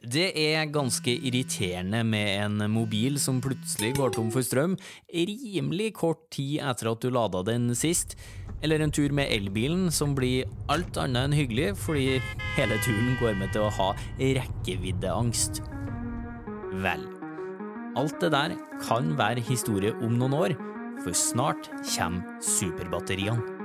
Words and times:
Det 0.00 0.30
er 0.32 0.70
ganske 0.72 1.12
irriterende 1.12 2.00
med 2.08 2.28
en 2.40 2.70
mobil 2.72 3.18
som 3.20 3.36
plutselig 3.44 3.92
går 3.98 4.14
tom 4.14 4.30
for 4.32 4.40
strøm 4.40 4.78
rimelig 5.12 5.90
kort 5.98 6.22
tid 6.32 6.62
etter 6.64 6.88
at 6.88 7.04
du 7.04 7.10
lada 7.12 7.42
den 7.44 7.74
sist, 7.76 8.16
eller 8.64 8.80
en 8.80 8.94
tur 8.96 9.12
med 9.12 9.28
elbilen 9.28 9.90
som 9.92 10.14
blir 10.16 10.48
alt 10.72 10.96
annet 10.96 11.28
enn 11.28 11.36
hyggelig 11.36 11.74
fordi 11.84 12.16
hele 12.56 12.80
turen 12.80 13.12
går 13.20 13.36
med 13.42 13.52
til 13.52 13.66
å 13.66 13.74
ha 13.76 13.92
rekkeviddeangst. 14.16 15.60
Vel, 16.80 17.04
alt 18.00 18.20
det 18.24 18.32
der 18.32 18.56
kan 18.80 19.12
være 19.20 19.44
historie 19.44 19.92
om 20.00 20.16
noen 20.16 20.40
år, 20.46 20.60
for 21.04 21.12
snart 21.12 21.68
kommer 21.92 22.40
superbatteriene. 22.40 23.59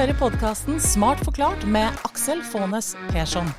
Hører 0.00 0.16
podkasten 0.16 0.78
Smart 0.80 1.20
forklart 1.26 1.66
med 1.68 1.98
Aksel 2.08 2.40
Faanes 2.52 2.94
Persson. 3.10 3.50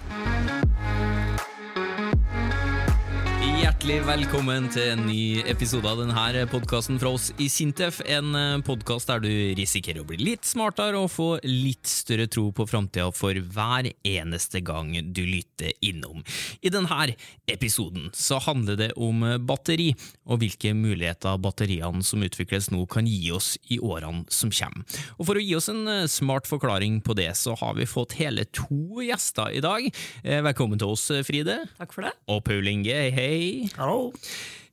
Hjertelig 3.81 4.03
velkommen 4.05 4.67
til 4.69 4.91
en 4.91 4.99
ny 5.07 5.41
episode 5.49 5.89
av 5.89 5.97
denne 5.97 6.43
podkasten 6.51 6.99
fra 7.01 7.15
oss 7.15 7.31
i 7.41 7.47
Sintef. 7.49 7.97
En 8.05 8.61
podkast 8.61 9.09
der 9.09 9.23
du 9.23 9.31
risikerer 9.57 10.03
å 10.03 10.05
bli 10.05 10.19
litt 10.21 10.45
smartere 10.45 10.99
og 11.01 11.09
få 11.09 11.29
litt 11.47 11.89
større 11.89 12.27
tro 12.29 12.43
på 12.53 12.67
framtida 12.69 13.07
for 13.09 13.33
hver 13.33 13.89
eneste 14.05 14.61
gang 14.61 14.91
du 15.09 15.23
lytter 15.25 15.73
innom. 15.81 16.21
I 16.61 16.69
denne 16.69 17.15
episoden 17.49 18.11
så 18.13 18.37
handler 18.45 18.77
det 18.83 18.91
om 19.01 19.25
batteri, 19.49 19.95
og 20.29 20.43
hvilke 20.43 20.75
muligheter 20.77 21.41
batteriene 21.41 22.05
som 22.05 22.21
utvikles 22.21 22.69
nå 22.69 22.85
kan 22.85 23.09
gi 23.09 23.33
oss 23.33 23.55
i 23.73 23.79
årene 23.81 24.29
som 24.29 24.53
kommer. 24.53 24.85
Og 25.17 25.25
For 25.25 25.41
å 25.41 25.45
gi 25.47 25.57
oss 25.57 25.71
en 25.73 26.05
smart 26.05 26.45
forklaring 26.45 27.01
på 27.01 27.17
det, 27.17 27.31
så 27.33 27.57
har 27.57 27.73
vi 27.81 27.89
fått 27.89 28.13
hele 28.21 28.45
to 28.45 29.01
gjester 29.01 29.49
i 29.57 29.65
dag. 29.65 29.89
Velkommen 30.21 30.77
til 30.77 30.93
oss, 30.93 31.09
Fride. 31.25 31.63
Takk 31.81 31.97
for 31.97 32.05
det. 32.05 32.13
Og 32.29 32.45
Paul 32.45 32.69
Inge, 32.75 33.01
hei. 33.17 33.70
Hallo. 33.77 34.11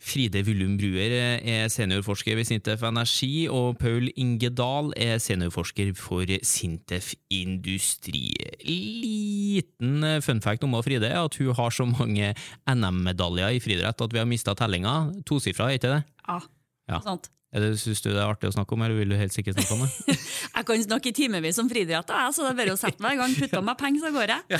Fride 0.08 0.40
Willum 0.46 0.76
Bruer 0.78 1.12
er 1.42 1.68
seniorforsker 1.68 2.36
ved 2.38 2.46
Sintef 2.48 2.82
Energi, 2.86 3.48
og 3.50 3.76
Paul 3.80 4.08
Inge 4.16 4.48
Dahl 4.56 4.92
er 4.96 5.18
seniorforsker 5.20 5.90
for 5.98 6.24
Sintef 6.46 7.12
Industri. 7.34 8.30
Liten 8.64 10.06
fun 10.24 10.40
fact 10.44 10.64
om 10.64 10.76
Fride 10.82 11.10
er 11.10 11.20
at 11.26 11.36
hun 11.40 11.54
har 11.58 11.74
så 11.74 11.84
mange 11.90 12.30
NM-medaljer 12.70 13.58
i 13.58 13.60
friidrett 13.62 14.00
at 14.06 14.14
vi 14.14 14.22
har 14.22 14.30
mista 14.30 14.54
tellinga. 14.58 14.94
Tosifra, 15.28 15.68
er 15.68 15.78
ikke 15.80 15.94
det? 15.96 16.02
Ja, 16.28 16.38
Ja. 16.88 17.00
sant. 17.04 17.28
Er 17.48 17.64
det, 17.64 17.68
Syns 17.80 18.02
du 18.04 18.10
det 18.10 18.18
er 18.20 18.28
artig 18.28 18.50
å 18.50 18.52
snakke 18.52 18.76
om, 18.76 18.82
eller 18.84 18.98
vil 18.98 19.14
du 19.14 19.16
helst 19.16 19.38
ikke 19.40 19.54
snakke 19.56 19.76
om 19.78 19.84
det? 19.86 20.16
Jeg 20.58 20.66
kan 20.68 20.82
snakke 20.84 21.08
i 21.08 21.14
timevis 21.16 21.60
om 21.62 21.68
friidrett, 21.70 22.10
så 22.36 22.44
det 22.44 22.50
er 22.50 22.58
bare 22.58 22.74
å 22.74 22.80
sette 22.80 23.00
meg 23.04 23.16
i 23.16 23.20
gang. 23.22 23.36
Putte 23.38 23.62
meg 23.64 23.78
penger, 23.80 24.02
så 24.04 24.10
går 24.12 24.32
jeg. 24.34 24.42
Ja, 24.52 24.58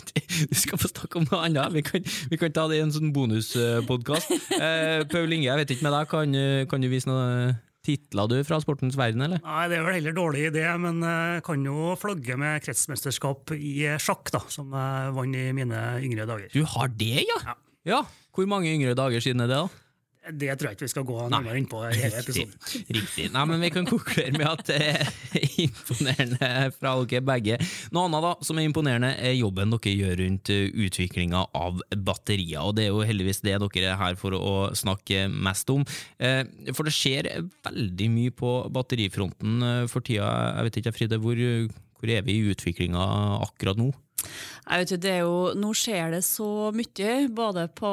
du 0.50 0.54
skal 0.56 0.80
få 0.80 0.88
snakke 0.88 1.20
om 1.20 1.26
noe 1.28 1.40
annet. 1.44 1.74
Vi 1.74 1.82
kan, 1.84 2.06
vi 2.32 2.38
kan 2.40 2.54
ta 2.56 2.64
det 2.70 2.78
i 2.78 2.84
en 2.84 2.94
sånn 2.94 3.12
bonuspodkast. 3.16 4.32
Eh, 4.60 5.02
Paul 5.08 5.32
Inge, 5.32 5.46
jeg 5.46 5.56
vet 5.60 5.70
ikke 5.72 5.84
med 5.86 5.94
deg, 5.94 6.08
kan, 6.10 6.34
eh, 6.36 6.62
kan 6.68 6.82
du 6.82 6.88
vise 6.90 7.08
noen 7.08 7.54
titler 7.86 8.28
du 8.28 8.34
fra 8.44 8.58
sportens 8.60 8.96
verden, 8.98 9.22
eller? 9.24 9.40
Nei, 9.44 9.62
Det 9.72 9.78
er 9.78 9.86
vel 9.86 9.96
heller 9.96 10.16
dårlig 10.16 10.42
idé, 10.50 10.64
men 10.82 11.00
jeg 11.04 11.44
kan 11.46 11.64
jo 11.64 11.94
flagge 12.00 12.36
med 12.40 12.64
kretsmesterskap 12.64 13.54
i 13.56 13.72
sjakk, 14.02 14.32
da, 14.34 14.42
som 14.52 14.72
jeg 14.76 15.14
vant 15.16 15.38
i 15.40 15.46
mine 15.56 15.80
yngre 16.04 16.28
dager. 16.28 16.50
Du 16.52 16.60
har 16.76 16.92
det, 16.92 17.24
ja? 17.30 17.38
Ja. 17.52 17.56
Ja, 17.88 18.02
Hvor 18.36 18.48
mange 18.50 18.68
yngre 18.68 18.92
dager 18.98 19.22
siden 19.24 19.40
er 19.40 19.48
det, 19.48 19.56
da? 19.62 19.89
Det 20.20 20.52
tror 20.60 20.68
jeg 20.68 20.76
ikke 20.76 20.84
vi 20.84 20.92
skal 20.92 21.04
gå 21.08 21.14
nærmere 21.32 21.56
inn 21.56 21.66
på 21.70 21.78
i 21.88 21.94
hele 21.96 22.18
episoden. 22.20 22.52
Riktig. 22.98 23.24
Nei, 23.32 23.44
men 23.48 23.62
Vi 23.64 23.70
kan 23.72 23.86
konkludere 23.88 24.34
med 24.36 24.46
at 24.50 24.62
det 24.68 24.76
er 24.84 25.08
imponerende 25.64 26.50
fra 26.76 26.92
dere 27.08 27.24
begge. 27.24 27.56
Noe 27.96 28.04
annet 28.08 28.26
da, 28.26 28.32
som 28.44 28.60
er 28.60 28.68
imponerende, 28.68 29.14
er 29.16 29.32
jobben 29.38 29.72
dere 29.72 29.94
gjør 29.96 30.20
rundt 30.20 30.52
utviklinga 30.52 31.44
av 31.56 31.80
batterier. 32.04 32.60
og 32.60 32.76
Det 32.76 32.84
er 32.86 32.92
jo 32.92 33.00
heldigvis 33.08 33.40
det 33.46 33.56
dere 33.64 33.94
er 33.94 34.00
her 34.02 34.18
for 34.20 34.36
å 34.36 34.54
snakke 34.76 35.24
mest 35.32 35.72
om. 35.72 35.86
Eh, 36.20 36.44
For 36.76 36.84
det 36.86 36.94
skjer 36.94 37.30
veldig 37.66 38.10
mye 38.12 38.34
på 38.36 38.52
batterifronten 38.76 39.62
eh, 39.70 39.86
for 39.90 40.04
tida. 40.04 40.28
Jeg 40.60 40.68
vet 40.68 40.80
ikke, 40.82 40.94
Fride, 41.00 41.20
hvor, 41.24 41.40
hvor 41.96 42.12
er 42.12 42.22
vi 42.28 42.36
i 42.38 42.52
utviklinga 42.52 43.08
akkurat 43.40 43.80
nå? 43.80 43.88
Jeg 44.70 44.82
vet 44.82 44.92
jo, 44.94 44.98
det 45.02 45.12
er 45.12 45.22
jo, 45.24 45.36
nå 45.58 45.70
skjer 45.74 46.12
det 46.14 46.22
så 46.26 46.70
mye, 46.76 47.14
både 47.34 47.66
på 47.74 47.92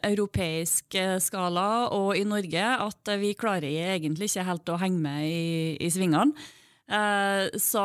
europeisk 0.00 0.96
eh, 0.96 1.16
skala 1.20 1.88
og 1.92 2.14
i 2.16 2.24
Norge, 2.28 2.66
at 2.86 3.16
vi 3.20 3.34
klarer 3.38 3.66
egentlig 3.96 4.30
ikke 4.30 4.46
helt 4.48 4.72
å 4.72 4.78
henge 4.80 5.02
med 5.02 5.26
i, 5.28 5.48
i 5.82 5.90
svingene. 5.92 6.32
Eh, 6.86 7.48
så 7.58 7.82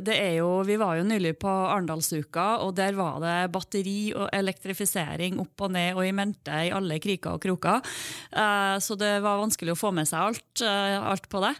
det 0.00 0.14
er 0.16 0.38
jo 0.38 0.62
Vi 0.64 0.78
var 0.80 0.96
jo 0.96 1.04
nylig 1.04 1.34
på 1.42 1.50
Arendalsuka, 1.50 2.46
og 2.64 2.72
der 2.78 2.96
var 2.96 3.18
det 3.20 3.52
batteri 3.52 4.14
og 4.16 4.30
elektrifisering 4.32 5.36
opp 5.42 5.66
og 5.66 5.74
ned 5.76 5.92
og 5.98 6.06
i 6.08 6.14
mente 6.16 6.62
i 6.68 6.72
alle 6.72 6.96
kriker 7.04 7.36
og 7.36 7.44
kroker. 7.44 7.84
Eh, 8.32 8.76
så 8.80 8.96
det 8.96 9.18
var 9.24 9.42
vanskelig 9.42 9.76
å 9.76 9.80
få 9.82 9.92
med 9.92 10.08
seg 10.08 10.30
alt, 10.30 10.64
eh, 10.64 10.96
alt 11.04 11.28
på 11.28 11.44
det. 11.44 11.54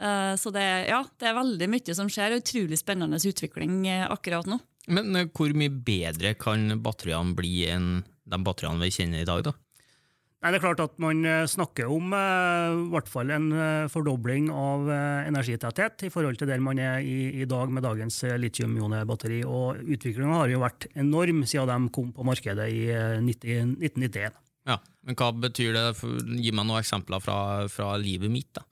Eh, 0.00 0.34
Så 0.40 0.50
det, 0.50 0.66
ja, 0.88 1.04
det 1.20 1.28
er 1.28 1.38
veldig 1.38 1.68
mye 1.70 1.94
som 1.94 2.08
skjer. 2.10 2.40
Utrolig 2.40 2.78
spennende 2.80 3.20
utvikling 3.20 3.86
eh, 3.86 4.06
akkurat 4.10 4.50
nå. 4.50 4.58
Men 4.88 5.16
eh, 5.16 5.28
hvor 5.34 5.52
mye 5.56 5.72
bedre 5.72 6.34
kan 6.40 6.70
batteriene 6.82 7.36
bli 7.36 7.66
enn 7.68 7.90
de 8.30 8.38
batteriene 8.46 8.80
vi 8.80 8.94
kjenner 8.94 9.24
i 9.24 9.28
dag, 9.28 9.44
da? 9.50 9.56
Nei, 10.40 10.54
det 10.54 10.56
er 10.56 10.62
klart 10.64 10.80
at 10.80 10.94
Man 11.02 11.18
eh, 11.28 11.44
snakker 11.50 11.90
om 11.92 12.14
eh, 12.16 12.72
i 12.72 12.86
hvert 12.94 13.10
fall 13.12 13.32
en 13.34 13.50
fordobling 13.92 14.48
av 14.54 14.88
energitetthet 15.28 16.06
i 16.08 16.12
forhold 16.12 16.40
til 16.40 16.48
der 16.48 16.62
man 16.64 16.80
er 16.80 17.04
i, 17.04 17.42
i 17.42 17.48
dag 17.48 17.72
med 17.72 17.84
dagens 17.84 18.22
litium-ionebatteri. 18.40 19.42
og 19.44 19.82
Utviklinga 19.84 20.40
har 20.40 20.54
jo 20.54 20.62
vært 20.64 20.88
enorm 20.94 21.44
siden 21.44 21.90
de 21.90 21.94
kom 21.94 22.14
på 22.16 22.26
markedet 22.26 22.70
i 22.72 22.86
eh, 22.94 23.18
90, 23.20 23.76
1991. 23.82 24.40
Ja, 24.68 24.76
men 25.04 25.16
hva 25.16 25.30
betyr 25.32 25.76
det? 25.76 25.86
Gi 26.40 26.52
meg 26.52 26.66
noen 26.68 26.80
eksempler 26.80 27.22
fra, 27.24 27.66
fra 27.72 27.94
livet 28.00 28.32
mitt, 28.32 28.52
da. 28.56 28.64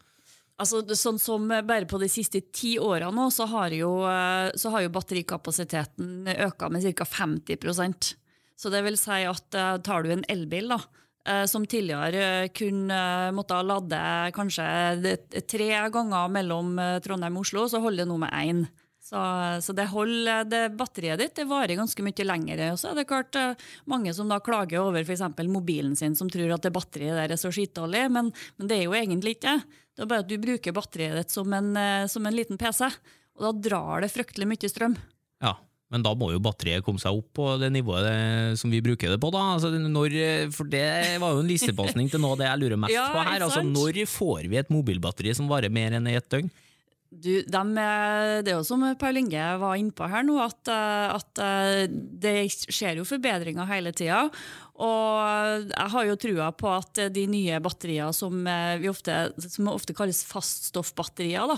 Altså, 0.58 0.82
sånn 0.98 1.20
som 1.22 1.46
Bare 1.48 1.86
på 1.86 2.00
de 2.02 2.08
siste 2.10 2.42
ti 2.54 2.74
årene 2.82 3.14
nå, 3.14 3.28
så 3.34 3.46
har 3.50 3.74
jo, 3.74 4.02
eh, 4.10 4.50
har 4.50 4.82
jo 4.84 4.94
batterikapasiteten 4.94 6.26
øka 6.34 6.70
med 6.70 6.86
ca. 6.98 7.04
50% 7.04 8.14
Så 8.58 8.70
det 8.70 8.82
vil 8.82 8.98
si 8.98 9.22
at 9.22 9.54
eh, 9.54 9.76
tar 9.78 10.02
du 10.02 10.10
en 10.12 10.24
elbil, 10.28 10.74
da, 10.74 10.80
eh, 11.26 11.44
som 11.46 11.66
tidligere 11.66 12.48
kunne 12.50 13.30
måtte 13.36 13.60
lade 13.62 14.00
kanskje 14.34 15.46
tre 15.46 15.70
ganger 15.94 16.28
mellom 16.34 16.74
eh, 16.78 16.98
Trondheim 17.04 17.38
og 17.38 17.46
Oslo, 17.46 17.68
så 17.70 17.80
holder 17.84 18.02
det 18.02 18.10
nå 18.10 18.18
med 18.18 18.34
én. 18.34 18.66
Så, 19.08 19.20
så 19.64 19.72
det 19.72 19.86
holder, 19.88 20.44
det 20.44 20.62
batteriet 20.76 21.20
ditt 21.22 21.38
det 21.38 21.46
varer 21.48 21.78
ganske 21.78 22.04
mye 22.04 22.24
lenger. 22.26 22.60
Og 22.74 22.80
så 22.80 22.90
er 22.90 22.98
det 22.98 23.06
klart 23.08 23.38
eh, 23.40 23.68
mange 23.88 24.12
som 24.12 24.28
da 24.28 24.36
klager 24.44 24.82
over 24.82 25.00
f.eks. 25.00 25.22
mobilen 25.48 25.94
sin, 25.96 26.16
som 26.18 26.28
tror 26.28 26.52
at 26.52 26.66
det 26.66 26.74
batteriet 26.76 27.16
der 27.16 27.32
er 27.32 27.40
så 27.40 27.48
skitdårlig, 27.54 28.04
men, 28.12 28.28
men 28.58 28.68
det 28.68 28.76
er 28.76 28.84
jo 28.84 28.98
egentlig 28.98 29.38
ikke 29.38 29.54
det. 29.54 29.78
Det 29.96 30.04
er 30.04 30.10
bare 30.10 30.26
at 30.26 30.28
du 30.28 30.36
bruker 30.42 30.76
batteriet 30.76 31.16
ditt 31.22 31.32
som 31.32 31.56
en, 31.56 31.72
eh, 31.80 32.04
som 32.12 32.28
en 32.28 32.36
liten 32.36 32.60
PC, 32.60 32.84
og 33.38 33.48
da 33.48 33.54
drar 33.70 34.04
det 34.04 34.12
fryktelig 34.12 34.50
mye 34.52 34.72
strøm. 34.74 34.98
Ja, 35.40 35.54
men 35.88 36.04
da 36.04 36.12
må 36.12 36.28
jo 36.34 36.44
batteriet 36.44 36.84
komme 36.84 37.00
seg 37.00 37.16
opp 37.16 37.32
på 37.40 37.48
det 37.64 37.72
nivået 37.72 38.04
det, 38.04 38.60
som 38.60 38.68
vi 38.68 38.84
bruker 38.84 39.16
det 39.16 39.22
på, 39.24 39.32
da. 39.32 39.48
Altså, 39.56 39.72
når, 39.72 40.20
for 40.52 40.68
det 40.68 40.84
var 41.24 41.32
jo 41.32 41.40
en 41.46 41.48
lissepasning 41.48 42.12
til 42.12 42.20
noe 42.20 42.36
av 42.36 42.42
det 42.44 42.52
jeg 42.52 42.66
lurer 42.66 42.84
mest 42.84 42.96
Ja, 42.98 43.08
på 43.16 43.24
her. 43.24 43.48
Altså, 43.48 43.64
når 43.64 44.04
får 44.04 44.52
vi 44.52 44.60
et 44.60 44.74
mobilbatteri 44.74 45.32
som 45.38 45.48
varer 45.48 45.72
mer 45.72 45.96
enn 45.96 46.12
i 46.12 46.18
et 46.20 46.28
døgn? 46.28 46.52
Du, 47.08 47.40
dem, 47.48 47.70
er- 47.80 48.42
det 48.44 48.52
er 48.52 48.58
jo 48.58 48.64
som 48.68 48.82
Paul 49.00 49.16
Inge 49.16 49.44
var 49.62 49.78
innpå 49.80 50.04
her 50.12 50.26
nå, 50.28 50.34
at, 50.44 50.68
eh, 50.68 51.14
at 51.16 51.40
eh, 51.40 51.86
det 51.88 52.34
skjer 52.68 53.00
jo 53.00 53.06
forbedringer 53.08 53.64
hele 53.70 53.94
tida. 53.96 54.26
Og 54.76 55.70
jeg 55.72 55.88
har 55.94 56.04
jo 56.04 56.18
trua 56.20 56.50
på 56.52 56.68
at 56.68 57.00
de 57.14 57.24
nye 57.32 57.58
batterier 57.64 58.12
som, 58.12 58.44
eh, 58.46 58.84
ofte, 58.92 59.16
som 59.40 59.70
ofte 59.72 59.96
kalles 59.96 60.20
faststoffbatterier, 60.28 61.48
da, 61.48 61.56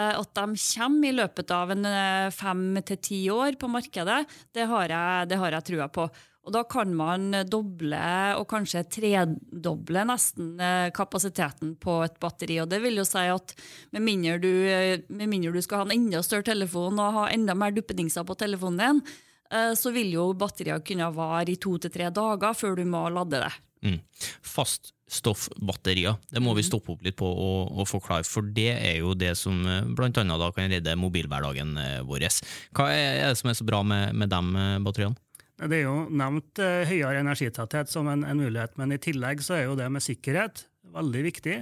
eh, 0.00 0.14
at 0.16 0.32
de 0.34 0.46
kommer 0.64 1.08
i 1.12 1.16
løpet 1.20 1.50
av 1.52 1.70
en 1.76 1.84
eh, 1.92 2.30
fem 2.32 2.64
til 2.82 2.96
ti 2.96 3.20
år 3.30 3.60
på 3.60 3.68
markedet, 3.68 4.24
det 4.56 4.64
har 4.66 4.88
jeg, 4.88 5.28
det 5.28 5.36
har 5.44 5.50
jeg 5.58 5.68
trua 5.74 5.88
på. 5.92 6.08
Og 6.46 6.52
da 6.54 6.62
kan 6.62 6.92
man 6.94 7.32
doble 7.50 7.98
og 8.38 8.44
kanskje 8.52 8.84
tredoble 8.86 10.04
nesten 10.06 10.52
eh, 10.62 10.92
kapasiteten 10.94 11.74
på 11.82 11.96
et 12.04 12.20
batteri. 12.22 12.60
Og 12.62 12.70
det 12.70 12.78
vil 12.84 13.00
jo 13.00 13.06
si 13.08 13.24
at 13.32 13.54
med 13.96 14.04
mindre 14.06 14.36
du, 14.38 14.50
eh, 14.70 15.02
med 15.10 15.26
mindre 15.32 15.50
du 15.56 15.58
skal 15.64 15.82
ha 15.82 15.88
en 15.88 15.96
enda 15.96 16.22
større 16.22 16.46
telefon 16.46 17.02
og 17.02 17.18
ha 17.18 17.24
enda 17.34 17.56
mer 17.58 17.74
duppedingser 17.74 18.22
på 18.28 18.38
telefonen 18.38 18.78
din, 18.78 19.02
eh, 19.50 19.72
så 19.74 19.90
vil 19.94 20.14
jo 20.14 20.28
batterier 20.38 20.84
kunne 20.86 21.10
vare 21.18 21.50
i 21.50 21.58
to 21.58 21.74
til 21.82 21.90
tre 21.90 22.12
dager 22.14 22.54
før 22.54 22.78
du 22.78 22.84
må 22.86 23.08
lade 23.10 23.42
det. 23.42 23.52
Mm. 23.82 23.98
Faststoffbatterier, 24.46 26.16
det 26.30 26.40
må 26.42 26.54
vi 26.54 26.62
Mhm. 26.62 26.70
stoppe 26.70 26.94
opp 26.94 27.02
litt 27.02 27.16
på 27.18 27.26
og, 27.26 27.74
og 27.74 27.86
forklare, 27.90 28.24
for 28.24 28.42
det 28.42 28.70
er 28.70 28.98
jo 29.02 29.14
det 29.14 29.34
som 29.36 29.62
bl.a. 29.94 30.10
kan 30.14 30.70
redde 30.70 30.96
mobilhverdagen 30.96 31.74
vår. 32.06 32.30
Hva 32.72 32.88
er 32.94 33.28
det 33.28 33.38
som 33.38 33.50
er 33.50 33.54
så 33.58 33.66
bra 33.66 33.82
med, 33.82 34.14
med 34.14 34.30
de 34.30 34.82
batteriene? 34.86 35.16
Det 35.56 35.78
er 35.78 35.86
jo 35.86 35.96
nevnt 36.12 36.60
eh, 36.60 36.84
høyere 36.84 37.22
energitetthet 37.22 37.88
som 37.88 38.10
en, 38.12 38.26
en 38.28 38.40
mulighet, 38.40 38.74
men 38.76 38.92
i 38.92 39.00
tillegg 39.00 39.40
så 39.44 39.56
er 39.56 39.64
jo 39.70 39.78
det 39.78 39.88
med 39.92 40.04
sikkerhet 40.04 40.66
veldig 40.96 41.22
viktig. 41.30 41.56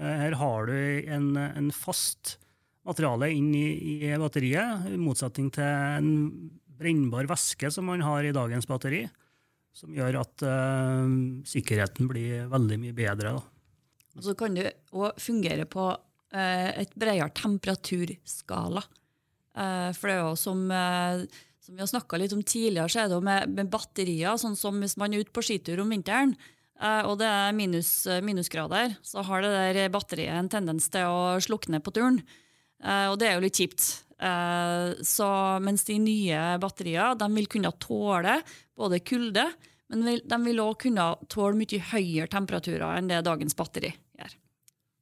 Eh, 0.00 0.16
her 0.22 0.36
har 0.40 0.70
du 0.70 0.76
en, 1.12 1.28
en 1.36 1.68
fast 1.74 2.38
materiale 2.86 3.28
inn 3.34 3.50
i, 3.56 3.66
i, 3.98 4.14
batteriet, 4.20 4.88
i 4.88 4.96
motsetning 5.00 5.50
til 5.54 5.66
en 5.66 6.10
brennbar 6.76 7.28
væske 7.28 7.70
som 7.72 7.88
man 7.90 8.04
har 8.04 8.24
i 8.24 8.34
dagens 8.36 8.68
batteri, 8.70 9.04
som 9.76 9.92
gjør 9.92 10.20
at 10.22 10.44
uh, 10.46 11.08
sikkerheten 11.48 12.08
blir 12.08 12.46
veldig 12.52 12.78
mye 12.80 12.96
bedre. 12.96 13.34
Da. 13.36 13.42
Og 14.16 14.24
så 14.24 14.36
kan 14.38 14.56
det 14.56 14.70
òg 14.96 15.18
fungere 15.20 15.66
på 15.68 15.88
uh, 15.92 16.70
et 16.72 16.94
bredere 16.96 17.28
temperaturskala. 17.36 18.84
Uh, 19.56 19.90
for 19.96 20.08
det 20.08 20.14
er 20.14 20.22
jo 20.22 20.38
som, 20.40 20.62
som 21.66 21.74
vi 21.74 21.82
har 21.82 21.90
snakka 21.90 22.18
litt 22.20 22.34
om 22.36 22.44
tidligere, 22.46 22.88
så 22.92 23.02
er 23.02 23.10
det 23.10 23.18
med, 23.26 23.50
med, 23.56 23.70
batterier, 23.72 24.38
sånn 24.38 24.54
som 24.58 24.78
hvis 24.78 24.94
man 25.00 25.14
er 25.14 25.24
ute 25.24 25.34
på 25.34 25.42
skitur 25.42 25.82
om 25.82 25.90
vinteren, 25.90 26.36
og 26.76 27.14
det 27.16 27.26
er 27.26 27.54
minus, 27.56 27.90
minusgrader, 28.20 28.98
så 29.00 29.22
har 29.24 29.40
det 29.42 29.52
der 29.56 29.88
batteriet 29.88 30.36
en 30.36 30.50
tendens 30.52 30.90
til 30.92 31.08
å 31.08 31.38
slukne 31.40 31.80
på 31.80 31.94
turen. 31.96 32.18
Uh, 32.84 33.08
og 33.08 33.16
det 33.16 33.30
er 33.30 33.38
jo 33.38 33.46
litt 33.46 33.56
kjipt. 33.56 33.86
Så, 35.04 35.26
mens 35.60 35.82
de 35.88 35.96
nye 36.00 36.42
batterier 36.60 37.16
de 37.20 37.26
vil 37.34 37.48
kunne 37.52 37.72
tåle 37.80 38.38
både 38.76 39.00
kulde, 39.04 39.44
men 39.92 40.20
de 40.24 40.38
vil 40.44 40.62
òg 40.64 40.78
kunne 40.86 41.10
tåle 41.32 41.58
mye 41.58 41.82
høyere 41.90 42.30
temperaturer 42.32 42.96
enn 42.96 43.10
det 43.10 43.24
dagens 43.26 43.56
batteri 43.58 43.90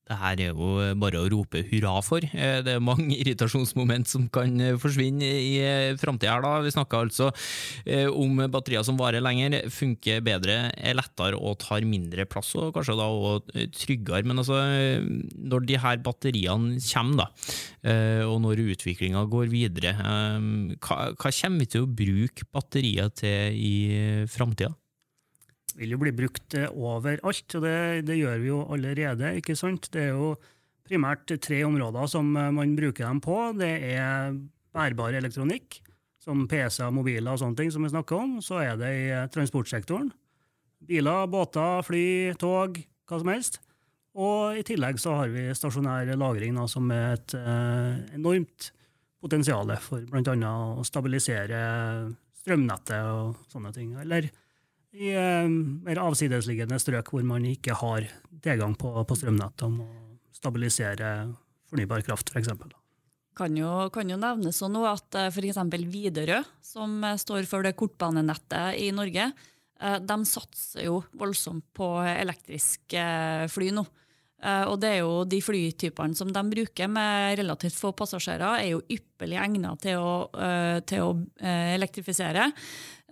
det 0.05 0.17
her 0.21 0.41
er 0.43 0.51
jo 0.51 0.95
bare 1.01 1.21
å 1.23 1.29
rope 1.33 1.63
hurra 1.71 1.95
for. 2.05 2.25
Eh, 2.25 2.59
det 2.65 2.75
er 2.75 2.83
mange 2.85 3.17
irritasjonsmoment 3.23 4.11
som 4.11 4.27
kan 4.33 4.53
eh, 4.61 4.77
forsvinne 4.81 5.25
i 5.25 5.55
eh, 5.65 5.95
framtida. 6.01 6.37
Vi 6.65 6.73
snakker 6.75 7.07
altså 7.07 7.31
om 8.13 8.43
batterier 8.53 8.85
som 8.85 8.99
varer 8.99 9.23
lenger, 9.25 9.69
funker 9.73 10.21
bedre, 10.25 10.57
er 10.77 10.97
lettere 10.97 11.39
og 11.39 11.57
tar 11.63 11.87
mindre 11.89 12.27
plass, 12.29 12.53
og 12.59 12.75
kanskje 12.77 12.97
da 12.99 13.09
også 13.09 13.67
tryggere. 13.75 14.25
Men 14.29 14.43
altså, 14.43 14.61
når 15.41 15.67
de 15.69 15.81
her 15.81 16.01
batteriene 16.05 16.79
kommer, 16.85 17.25
da, 17.25 17.97
og 18.29 18.39
når 18.45 18.63
utviklinga 18.75 19.25
går 19.31 19.51
videre, 19.53 19.95
hva, 20.85 20.99
kommer 21.17 21.65
vi 21.65 21.71
til 21.71 21.85
å 21.85 21.93
bruke 22.01 22.49
batterier 22.55 23.13
til 23.17 23.59
i 23.59 23.75
framtida? 24.31 24.75
Vil 25.79 25.95
jo 25.95 26.01
bli 26.01 26.13
brukt 26.15 26.57
eh, 26.59 26.71
overalt, 26.71 27.57
og 27.57 27.65
det, 27.65 27.77
det, 28.09 28.19
gjør 28.21 28.43
vi 28.43 28.51
jo 28.51 28.61
allerede. 28.75 29.35
ikke 29.41 29.57
sant? 29.59 29.91
Det 29.95 30.09
er 30.09 30.13
jo 30.15 30.35
primært 30.85 31.33
tre 31.43 31.63
områder 31.67 32.11
som 32.11 32.35
eh, 32.37 32.53
man 32.55 32.77
bruker 32.79 33.07
dem 33.07 33.23
på. 33.25 33.39
Det 33.59 33.73
er 33.95 34.37
bærbar 34.75 35.17
elektronikk, 35.17 35.81
som 36.23 36.47
PC-er, 36.51 36.93
mobiler 36.95 37.35
og 37.35 37.41
sånne 37.43 37.59
ting 37.59 37.73
som 37.75 37.85
vi 37.85 37.93
snakker 37.93 38.21
om. 38.21 38.39
Så 38.45 38.61
er 38.63 38.79
det 38.81 38.93
i 38.95 39.05
eh, 39.13 39.29
transportsektoren. 39.33 40.13
Biler, 40.85 41.27
båter, 41.33 41.85
fly, 41.87 42.07
tog, 42.41 42.81
hva 43.09 43.21
som 43.21 43.33
helst. 43.33 43.61
Og 44.15 44.61
i 44.61 44.63
tillegg 44.67 45.01
så 45.03 45.17
har 45.19 45.33
vi 45.33 45.49
stasjonær 45.57 46.13
lagring, 46.21 46.55
da, 46.59 46.69
som 46.71 46.91
er 46.95 47.17
et 47.17 47.35
eh, 47.39 48.17
enormt 48.19 48.71
potensial 49.25 49.73
for 49.81 50.05
bl.a. 50.11 50.53
å 50.77 50.85
stabilisere 50.87 51.59
strømnettet 52.43 53.09
og 53.09 53.49
sånne 53.51 53.73
ting. 53.75 53.95
Eller 54.03 54.29
i 54.95 55.11
eh, 55.11 55.49
mer 55.49 56.01
avsidesliggende 56.05 56.79
strøk 56.83 57.11
hvor 57.11 57.27
man 57.27 57.45
ikke 57.49 57.75
har 57.79 58.07
tilgang 58.45 58.77
på, 58.79 58.93
på 59.07 59.19
strømnett 59.19 59.67
om 59.67 59.81
å 59.83 59.91
stabilisere 60.35 61.11
fornybar 61.71 62.05
kraft, 62.07 62.31
f.eks. 62.31 62.53
Kan 63.35 63.57
jo, 63.59 63.71
kan 63.95 64.11
jo 64.11 64.19
nevnes 64.21 64.61
sånn 64.61 64.77
at 64.87 65.19
uh, 65.19 65.27
f.eks. 65.33 65.59
Widerøe, 65.91 66.45
som 66.63 67.01
uh, 67.03 67.17
står 67.19 67.49
for 67.51 67.67
det 67.67 67.75
kortbanenettet 67.79 68.79
i 68.79 68.93
Norge, 68.95 69.31
uh, 69.83 69.99
de 69.99 70.19
satser 70.29 70.87
jo 70.87 71.01
voldsomt 71.19 71.67
på 71.75 71.89
elektriske 72.13 73.03
fly 73.51 73.73
nå. 73.75 73.87
Og 74.45 74.75
det 74.83 74.91
er 74.91 74.99
jo 74.99 75.23
de 75.25 75.39
flytypene 75.41 76.17
som 76.19 76.29
de 76.29 76.43
bruker 76.51 76.91
med 76.93 77.39
relativt 77.41 77.79
få 77.79 77.95
passasjerer, 77.97 78.59
er 78.61 78.75
jo 78.75 78.83
ypperlig 78.93 79.39
egnet 79.41 79.81
til 79.87 80.03
å, 80.03 80.15
til 80.85 81.07
å 81.07 81.15
elektrifisere. 81.73 82.51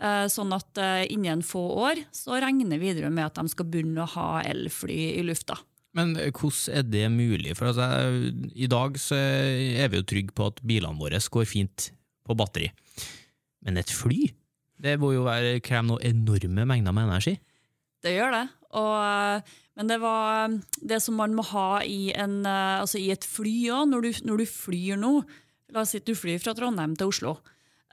Eh, 0.02 0.24
sånn 0.32 0.50
at 0.56 0.78
eh, 0.82 1.04
innen 1.14 1.44
få 1.46 1.60
år 1.84 2.00
så 2.16 2.38
regner 2.42 2.80
Widerøe 2.80 3.12
med 3.12 3.28
at 3.28 3.38
de 3.38 3.52
skal 3.52 3.68
begynne 3.70 4.02
å 4.02 4.12
ha 4.16 4.28
elfly 4.48 4.98
i 5.20 5.22
lufta. 5.26 5.58
Men 5.94 6.16
eh, 6.16 6.32
hvordan 6.32 6.80
er 6.80 6.88
det 6.88 7.04
mulig? 7.12 7.54
For 7.58 7.70
altså, 7.70 7.86
I 8.50 8.70
dag 8.72 8.98
så 8.98 9.18
er 9.18 9.92
vi 9.92 10.00
jo 10.00 10.08
trygge 10.08 10.34
på 10.34 10.48
at 10.50 10.62
bilene 10.66 10.98
våre 10.98 11.20
går 11.22 11.46
fint 11.46 11.90
på 12.26 12.38
batteri. 12.38 12.72
Men 13.62 13.78
et 13.78 13.92
fly? 13.94 14.32
Det 14.82 14.96
må 14.98 15.12
jo 15.14 15.26
være, 15.28 15.60
kreve 15.62 15.86
noen 15.92 16.08
enorme 16.08 16.66
mengder 16.66 16.96
med 16.96 17.06
energi? 17.06 17.36
Det 18.02 18.16
gjør 18.16 18.34
det. 18.34 18.46
Og, 18.74 19.52
men 19.78 19.88
det 19.88 19.98
var 20.02 20.52
det 20.84 20.98
som 21.00 21.16
man 21.16 21.34
må 21.36 21.44
ha 21.48 21.80
i, 21.84 22.12
en, 22.12 22.42
altså 22.44 23.00
i 23.00 23.08
et 23.14 23.24
fly 23.24 23.70
òg, 23.72 23.86
når, 23.88 24.08
når, 24.28 24.42
du 24.42 24.50
flyr 24.50 25.00
nå. 25.00 25.14
La 25.72 25.84
oss 25.84 25.94
si 25.94 26.02
at 26.02 26.08
du 26.08 26.12
flyr 26.18 26.42
fra 26.42 26.52
Trondheim 26.56 26.92
til 26.98 27.08
Oslo. 27.08 27.38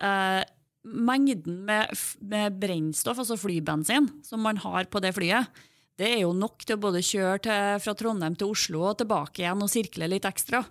Eh, 0.04 0.42
mengden 0.84 1.62
med, 1.68 1.92
med, 2.20 2.60
brennstoff, 2.60 3.22
altså 3.22 3.40
flybensin, 3.40 4.10
som 4.28 4.44
man 4.44 4.60
har 4.64 4.90
på 4.92 5.02
det 5.04 5.14
flyet, 5.16 5.48
det 6.00 6.08
er 6.14 6.22
jo 6.24 6.31
nok 6.36 6.64
til 6.64 6.78
å 6.78 6.84
både 6.84 7.04
kjøre 7.04 7.40
til, 7.44 7.80
fra 7.84 7.96
Trondheim 8.00 8.36
til 8.40 8.54
Oslo 8.54 8.86
og 8.88 9.00
tilbake 9.02 9.44
igjen 9.44 9.64
og 9.66 9.72
sirkle 9.72 10.08
litt 10.08 10.28
ekstra. 10.28 10.62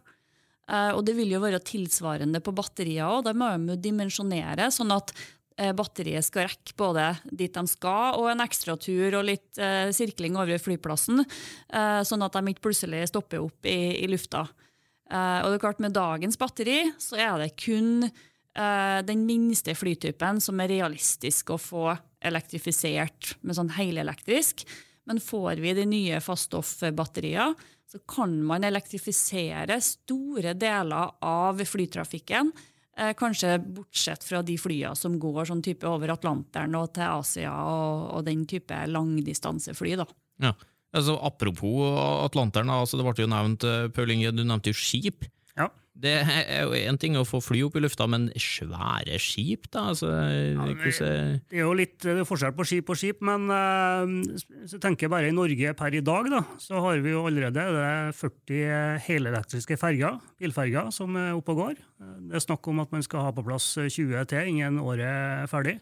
Eh, 0.68 0.92
og 0.92 1.02
det 1.04 1.16
vil 1.16 1.34
jo 1.34 1.42
være 1.44 1.60
tilsvarende 1.64 2.40
på 2.44 2.54
batterier 2.56 3.08
òg. 3.08 3.26
Da 3.26 3.34
må 3.36 3.50
de 3.52 3.74
jo 3.74 3.82
dimensjonere 3.88 4.70
sånn 4.72 4.92
at 4.96 5.12
uh, 5.12 5.26
batteriet 5.74 6.26
skal 6.26 6.46
rekke 6.46 6.76
både 6.78 7.08
dit 7.30 7.54
de 7.54 7.64
skal, 7.66 8.18
og 8.20 8.28
en 8.30 8.44
ekstratur 8.44 9.16
og 9.18 9.26
litt 9.26 9.58
eh, 9.58 9.90
sirkling 9.94 10.38
over 10.38 10.60
flyplassen, 10.62 11.24
sånn 12.06 12.24
at 12.24 12.36
de 12.36 12.52
ikke 12.52 12.68
plutselig 12.68 13.08
stopper 13.10 13.42
opp 13.42 13.66
i, 13.66 13.98
i 13.98 14.06
lufta. 14.10 14.44
og 14.46 15.46
det 15.48 15.56
er 15.56 15.62
klart 15.62 15.82
Med 15.82 15.96
dagens 15.96 16.38
batteri 16.38 16.80
så 17.00 17.16
er 17.16 17.38
det 17.42 17.56
kun 17.58 18.06
uh, 18.58 19.00
den 19.06 19.24
minste 19.26 19.74
flytypen 19.76 20.42
som 20.42 20.60
er 20.60 20.72
realistisk 20.72 21.54
å 21.54 21.60
få 21.60 21.92
elektrifisert 22.24 23.36
med 23.46 23.58
sånn 23.58 23.72
helelektrisk. 23.76 24.64
Men 25.08 25.22
får 25.22 25.62
vi 25.62 25.74
de 25.76 25.86
nye 25.88 26.20
faststoffbatterier, 26.20 27.54
så 27.88 28.00
kan 28.10 28.34
man 28.44 28.66
elektrifisere 28.68 29.78
store 29.80 30.52
deler 30.58 31.14
av 31.24 31.62
flytrafikken. 31.64 32.50
Eh, 32.98 33.12
kanskje 33.14 33.52
bortsett 33.62 34.24
fra 34.26 34.40
de 34.42 34.56
flyene 34.58 34.96
som 34.98 35.14
går 35.22 35.46
sånn 35.46 35.62
type 35.62 35.86
over 35.86 36.10
Atlanteren 36.16 36.74
og 36.74 36.90
til 36.96 37.06
Asia 37.06 37.52
og, 37.54 38.08
og 38.16 38.24
den 38.26 38.42
type 38.50 38.74
langdistansefly. 38.90 39.94
da. 40.00 40.06
Ja. 40.42 40.52
Altså, 40.96 41.18
apropos 41.20 41.98
Atlanteren, 42.24 42.72
altså, 42.72 42.98
det 42.98 43.04
ble 43.06 43.22
jo 43.22 43.30
nevnt, 43.30 43.66
eh, 43.68 43.90
Paul 43.94 44.10
Inge, 44.14 44.32
du 44.34 44.42
nevnte 44.42 44.72
jo 44.72 44.78
skip. 44.78 45.28
Ja. 45.54 45.68
Det 45.98 46.12
er 46.22 46.62
jo 46.62 46.76
én 46.78 46.98
ting 47.00 47.16
å 47.18 47.24
få 47.26 47.40
fly 47.42 47.64
opp 47.66 47.74
i 47.78 47.80
lufta, 47.82 48.06
men 48.10 48.28
svære 48.38 49.16
skip, 49.22 49.66
da? 49.74 49.88
Altså, 49.90 50.12
ja, 50.14 50.66
det 50.70 51.58
er 51.58 51.64
jo 51.64 51.72
litt 51.74 52.06
er 52.06 52.20
forskjell 52.28 52.54
på 52.54 52.66
skip 52.70 52.92
og 52.94 53.00
skip, 53.00 53.24
men 53.26 53.50
uh, 53.50 54.06
så 54.70 54.78
tenker 54.78 55.08
jeg 55.08 55.12
bare 55.16 55.32
i 55.32 55.34
Norge 55.34 55.74
per 55.78 55.96
i 55.98 56.02
dag, 56.06 56.30
da, 56.30 56.44
så 56.62 56.84
har 56.84 57.02
vi 57.02 57.16
jo 57.16 57.24
allerede 57.26 57.64
40 58.14 59.02
helelektriske 59.08 59.78
ferger, 59.80 60.20
bilferger, 60.38 60.92
som 60.94 61.18
er 61.18 61.34
oppe 61.34 61.56
og 61.56 61.64
går. 61.64 61.80
Det 62.28 62.38
er 62.38 62.46
snakk 62.46 62.70
om 62.70 62.84
at 62.84 62.94
man 62.94 63.02
skal 63.02 63.26
ha 63.26 63.34
på 63.34 63.46
plass 63.48 63.72
20 63.80 64.22
til 64.30 64.52
innen 64.54 64.78
året 64.78 65.08
er 65.08 65.50
ferdig. 65.50 65.80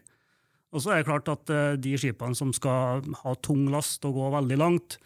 Og 0.73 0.81
så 0.81 0.95
er 0.95 1.03
det 1.03 1.11
klart 1.11 1.29
at 1.29 1.53
uh, 1.53 1.75
de 1.77 1.93
skipene 1.93 2.37
som 2.37 2.49
skal 2.57 3.05
ha 3.21 3.37
tung 3.45 3.69
last 3.69 4.01
og 4.09 4.17
gå 4.17 4.33
veldig 4.33 4.59
langt, 4.65 4.97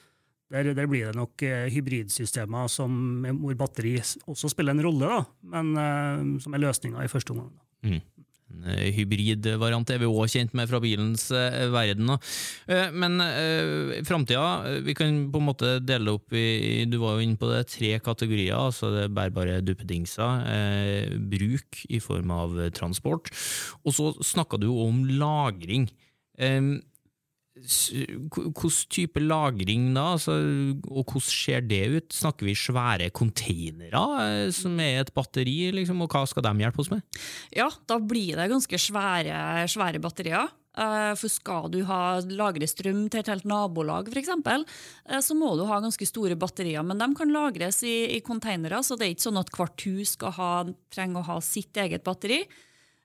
der, 0.51 0.73
der, 0.75 0.87
blir 0.89 1.09
det 1.09 1.17
nok 1.17 1.43
eh, 1.47 1.67
hybridsystemer 1.71 2.71
som, 2.71 2.93
hvor 3.39 3.57
batteri 3.59 3.97
også 4.01 4.51
spiller 4.51 4.75
en 4.75 4.83
rolle, 4.83 5.07
da, 5.07 5.21
men 5.55 5.75
eh, 5.79 6.25
som 6.43 6.55
er 6.55 6.65
løsninga 6.65 7.05
i 7.05 7.11
første 7.11 7.31
omgang. 7.31 7.53
Mm. 7.87 8.01
Eh, 8.67 8.89
hybridvariant 8.97 9.93
er 9.93 10.01
vi 10.01 10.09
òg 10.11 10.27
kjent 10.33 10.51
med 10.57 10.67
fra 10.67 10.81
bilens 10.83 11.23
verden. 11.71 12.11
Men 12.67 13.23
framtida, 14.05 14.81
vi 14.83 14.95
kan 14.97 15.23
på 15.31 15.39
en 15.39 15.47
måte 15.47 15.71
dele 15.79 16.17
opp 16.17 16.35
i 16.35 16.83
du 16.83 16.99
var 16.99 17.15
jo 17.15 17.23
inne 17.25 17.39
på 17.39 17.47
det, 17.47 17.63
tre 17.71 17.95
kategorier. 18.03 18.57
altså 18.59 18.91
det 18.91 19.07
Bærbare 19.15 19.61
duppedingser, 19.63 20.43
bruk 21.31 21.85
i 21.87 22.03
form 22.03 22.35
av 22.35 22.59
transport. 22.75 23.31
Og 23.87 23.95
så 23.95 24.11
snakka 24.19 24.59
du 24.59 24.67
om 24.75 25.05
lagring. 25.15 25.87
Hvilken 27.61 28.77
type 28.91 29.21
lagring 29.21 29.91
da, 29.95 30.11
altså, 30.15 30.37
og 30.89 31.03
hvordan 31.05 31.25
ser 31.25 31.65
det 31.67 31.81
ut? 31.93 32.15
Snakker 32.15 32.47
vi 32.47 32.55
svære 32.57 33.11
containere 33.15 34.01
eh, 34.23 34.47
som 34.55 34.79
er 34.81 35.01
et 35.01 35.13
batteri, 35.15 35.71
liksom, 35.75 36.01
og 36.03 36.11
hva 36.11 36.23
skal 36.29 36.45
de 36.47 36.55
hjelpe 36.63 36.81
oss 36.83 36.91
med? 36.93 37.03
Ja, 37.55 37.69
da 37.89 37.99
blir 38.01 38.39
det 38.39 38.49
ganske 38.51 38.81
svære, 38.81 39.67
svære 39.71 40.01
batterier. 40.03 40.49
Eh, 40.71 41.11
for 41.19 41.31
skal 41.31 41.69
du 41.73 41.81
ha 41.89 42.01
lagre 42.31 42.69
strøm 42.69 43.05
til 43.11 43.21
et 43.21 43.31
helt 43.31 43.47
nabolag, 43.49 44.09
f.eks., 44.09 44.33
eh, 44.39 45.21
så 45.21 45.37
må 45.37 45.53
du 45.59 45.65
ha 45.69 45.81
ganske 45.83 46.07
store 46.09 46.39
batterier. 46.39 46.83
Men 46.87 47.01
de 47.03 47.11
kan 47.17 47.31
lagres 47.35 47.83
i, 47.85 47.95
i 48.17 48.23
containere, 48.25 48.81
så 48.83 48.97
det 48.97 49.07
er 49.07 49.15
ikke 49.15 49.27
sånn 49.29 49.43
at 49.43 49.53
hvert 49.55 49.87
hus 49.87 50.17
skal 50.17 50.35
ha, 50.39 50.51
trenger 50.93 51.21
å 51.21 51.29
ha 51.33 51.39
sitt 51.45 51.77
eget 51.77 52.05
batteri. 52.07 52.43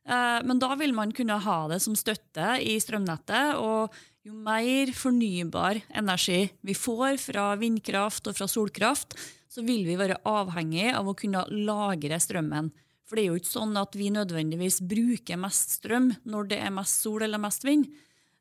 Men 0.07 0.61
da 0.63 0.69
vil 0.79 0.93
man 0.95 1.11
kunne 1.11 1.35
ha 1.43 1.57
det 1.67 1.81
som 1.83 1.97
støtte 1.99 2.61
i 2.63 2.77
strømnettet. 2.79 3.57
og 3.59 3.91
jo 4.27 4.35
mer 4.35 4.91
fornybar 4.97 5.79
energi 5.95 6.49
vi 6.67 6.75
får 6.75 7.21
fra 7.23 7.53
vindkraft 7.61 8.27
og 8.27 8.35
fra 8.39 8.49
solkraft, 8.51 9.15
så 9.47 9.63
vil 9.65 9.87
vi 9.87 9.99
være 9.99 10.19
avhengig 10.27 10.89
av 10.91 11.07
å 11.07 11.15
kunne 11.17 11.45
lagre 11.53 12.19
strømmen. 12.21 12.73
For 13.07 13.17
det 13.17 13.23
er 13.23 13.31
jo 13.31 13.39
ikke 13.39 13.53
sånn 13.53 13.79
at 13.79 13.95
vi 13.95 14.11
nødvendigvis 14.11 14.81
bruker 14.83 15.39
mest 15.39 15.77
strøm 15.79 16.11
når 16.27 16.51
det 16.51 16.59
er 16.59 16.75
mest 16.75 17.05
sol 17.05 17.23
eller 17.23 17.41
mest 17.43 17.63
vind. 17.67 17.87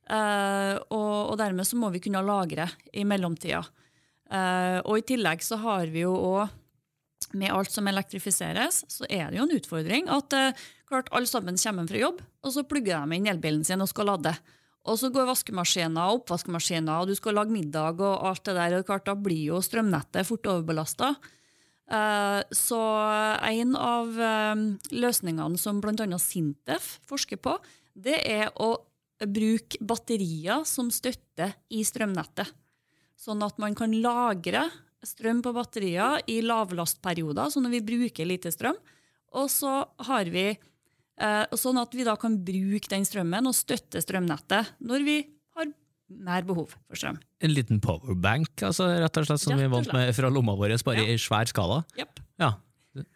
Uh, 0.09 0.77
og, 0.93 1.31
og, 1.31 1.35
dermed 1.41 1.65
så 1.65 1.77
må 1.81 1.91
vi 1.93 2.01
kunne 2.01 2.23
lagre 2.25 2.67
i 2.93 3.05
mellomtida. 3.05 3.61
Uh, 4.25 4.81
og 4.81 4.99
i 4.99 5.05
tillegg 5.05 5.45
så 5.45 5.59
har 5.61 5.89
vi 5.93 6.01
jo 6.01 6.13
òg 6.17 7.35
med 7.37 7.53
alt 7.53 7.73
som 7.73 7.85
elektrifiseres, 7.89 8.83
så 8.89 9.05
er 9.09 9.29
det 9.29 9.37
jo 9.37 9.45
en 9.45 9.55
utfordring 9.57 10.09
at 10.13 10.33
uh, 10.33 10.65
klart 10.89 11.09
alle 11.13 11.29
sammen 11.29 11.57
kommer 11.61 11.89
fra 11.89 12.01
jobb, 12.01 12.21
og 12.45 12.53
så 12.53 12.65
plugger 12.65 13.05
de 13.05 13.17
inn 13.17 13.29
elbilen 13.29 13.65
sin 13.67 13.85
og 13.85 13.89
skal 13.91 14.13
lade. 14.13 14.33
Og 14.85 14.99
så 15.01 15.09
går 15.09 15.25
vaskemaskiner 15.29 16.11
og 16.11 16.21
oppvaskmaskiner, 16.21 17.01
og 17.01 17.09
du 17.09 17.17
skal 17.17 17.39
lage 17.39 17.53
middag 17.53 18.01
og 18.05 18.27
alt 18.29 18.43
det 18.45 18.53
der. 18.57 18.77
og 18.77 18.85
klart 18.85 19.07
Da 19.07 19.15
blir 19.17 19.49
jo 19.49 19.61
strømnettet 19.61 20.27
fort 20.27 20.45
overbelasta. 20.45 21.15
Eh, 21.85 22.41
så 22.53 22.81
en 23.49 23.75
av 23.77 24.19
eh, 24.21 24.61
løsningene 24.93 25.57
som 25.61 25.81
bl.a. 25.81 26.19
Sintef 26.21 26.99
forsker 27.09 27.41
på, 27.41 27.57
det 27.93 28.19
er 28.29 28.49
å 28.61 28.75
bruke 29.25 29.79
batterier 29.81 30.65
som 30.67 30.91
støtte 30.93 31.53
i 31.73 31.81
strømnettet. 31.87 32.49
Sånn 33.15 33.41
at 33.45 33.57
man 33.61 33.77
kan 33.77 33.93
lagre 34.03 34.67
strøm 35.05 35.41
på 35.45 35.53
batterier 35.55 36.21
i 36.29 36.41
lavlastperioder, 36.43 37.49
så 37.49 37.61
når 37.61 37.77
vi 37.77 37.85
bruker 37.89 38.27
lite 38.27 38.51
strøm. 38.53 38.77
Og 39.35 39.49
så 39.51 39.83
har 40.07 40.29
vi 40.33 40.49
sånn 41.55 41.79
at 41.79 41.95
vi 41.95 42.03
da 42.07 42.17
kan 42.19 42.35
bruke 42.43 42.91
den 42.91 43.05
strømmen 43.07 43.47
og 43.47 43.55
støtte 43.55 44.01
strømnettet 44.03 44.75
når 44.83 45.05
vi 45.07 45.17
har 45.55 45.71
mer 46.11 46.45
behov 46.45 46.75
for 46.75 46.99
strøm. 46.99 47.17
En 47.43 47.53
liten 47.53 47.79
powerbank, 47.83 48.51
altså, 48.67 48.89
rett 49.01 49.21
og 49.21 49.29
slett, 49.29 49.43
som 49.45 49.57
vi 49.57 49.65
er 49.65 49.73
vant 49.73 49.89
med 49.95 50.11
fra 50.17 50.29
lomma 50.31 50.57
vår, 50.59 50.75
bare 50.85 51.05
ja. 51.05 51.15
i 51.15 51.21
svær 51.21 51.49
skala? 51.49 51.81
Yep. 51.97 52.21
Ja. 52.43 52.53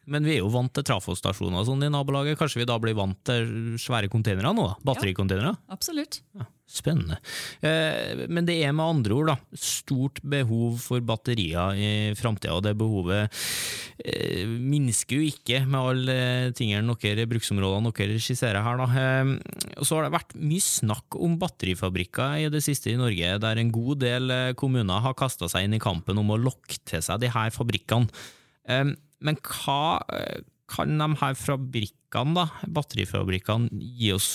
Men 0.09 0.25
vi 0.27 0.35
er 0.35 0.41
jo 0.41 0.51
vant 0.51 0.71
til 0.75 0.83
trafostasjoner 0.83 1.63
sånn 1.67 1.85
i 1.87 1.91
nabolaget. 1.91 2.37
Kanskje 2.39 2.63
vi 2.63 2.67
da 2.67 2.75
blir 2.81 2.97
vant 2.97 3.19
til 3.27 3.77
svære 3.79 4.09
containere 4.11 4.51
nå? 4.55 4.65
Battericontainere? 4.83 5.53
Ja, 5.55 5.75
absolutt. 5.75 6.19
Ja, 6.35 6.47
spennende. 6.69 7.19
Eh, 7.63 8.25
men 8.27 8.47
det 8.49 8.57
er 8.59 8.75
med 8.75 8.97
andre 8.97 9.15
ord 9.15 9.31
da, 9.31 9.37
stort 9.55 10.19
behov 10.19 10.81
for 10.83 11.05
batterier 11.05 11.79
i 11.79 11.91
framtida, 12.19 12.57
og 12.57 12.65
det 12.67 12.75
behovet 12.79 13.29
eh, 13.29 13.47
minsker 14.47 15.19
jo 15.19 15.27
ikke 15.27 15.63
med 15.67 15.79
alle 15.79 16.17
tingene 16.55 16.95
dere, 17.01 17.27
bruksområdene 17.29 17.91
dere 17.95 18.19
skisserer 18.21 18.63
her. 18.63 18.79
Da. 18.79 18.87
Eh, 19.01 19.83
så 19.83 19.97
har 19.97 20.07
det 20.07 20.13
vært 20.15 20.35
mye 20.39 20.63
snakk 20.63 21.19
om 21.19 21.35
batterifabrikker 21.41 22.45
i 22.45 22.49
det 22.53 22.63
siste 22.65 22.93
i 22.93 22.99
Norge, 22.99 23.35
der 23.43 23.59
en 23.59 23.73
god 23.75 24.03
del 24.05 24.33
kommuner 24.59 25.03
har 25.03 25.17
kasta 25.19 25.49
seg 25.51 25.67
inn 25.67 25.77
i 25.77 25.83
kampen 25.83 26.21
om 26.21 26.31
å 26.35 26.39
lokke 26.39 26.79
til 26.87 27.03
seg 27.05 27.21
de 27.23 27.31
her 27.33 27.53
fabrikkene. 27.55 28.09
Men 29.19 29.39
hva 29.43 29.99
eh, 30.15 30.43
kan 30.69 30.99
de 31.01 31.07
her 31.21 31.37
fabrikkene, 31.37 32.35
da, 32.37 32.45
batterifabrikkene, 32.77 33.71
gi 33.99 34.13
oss, 34.15 34.29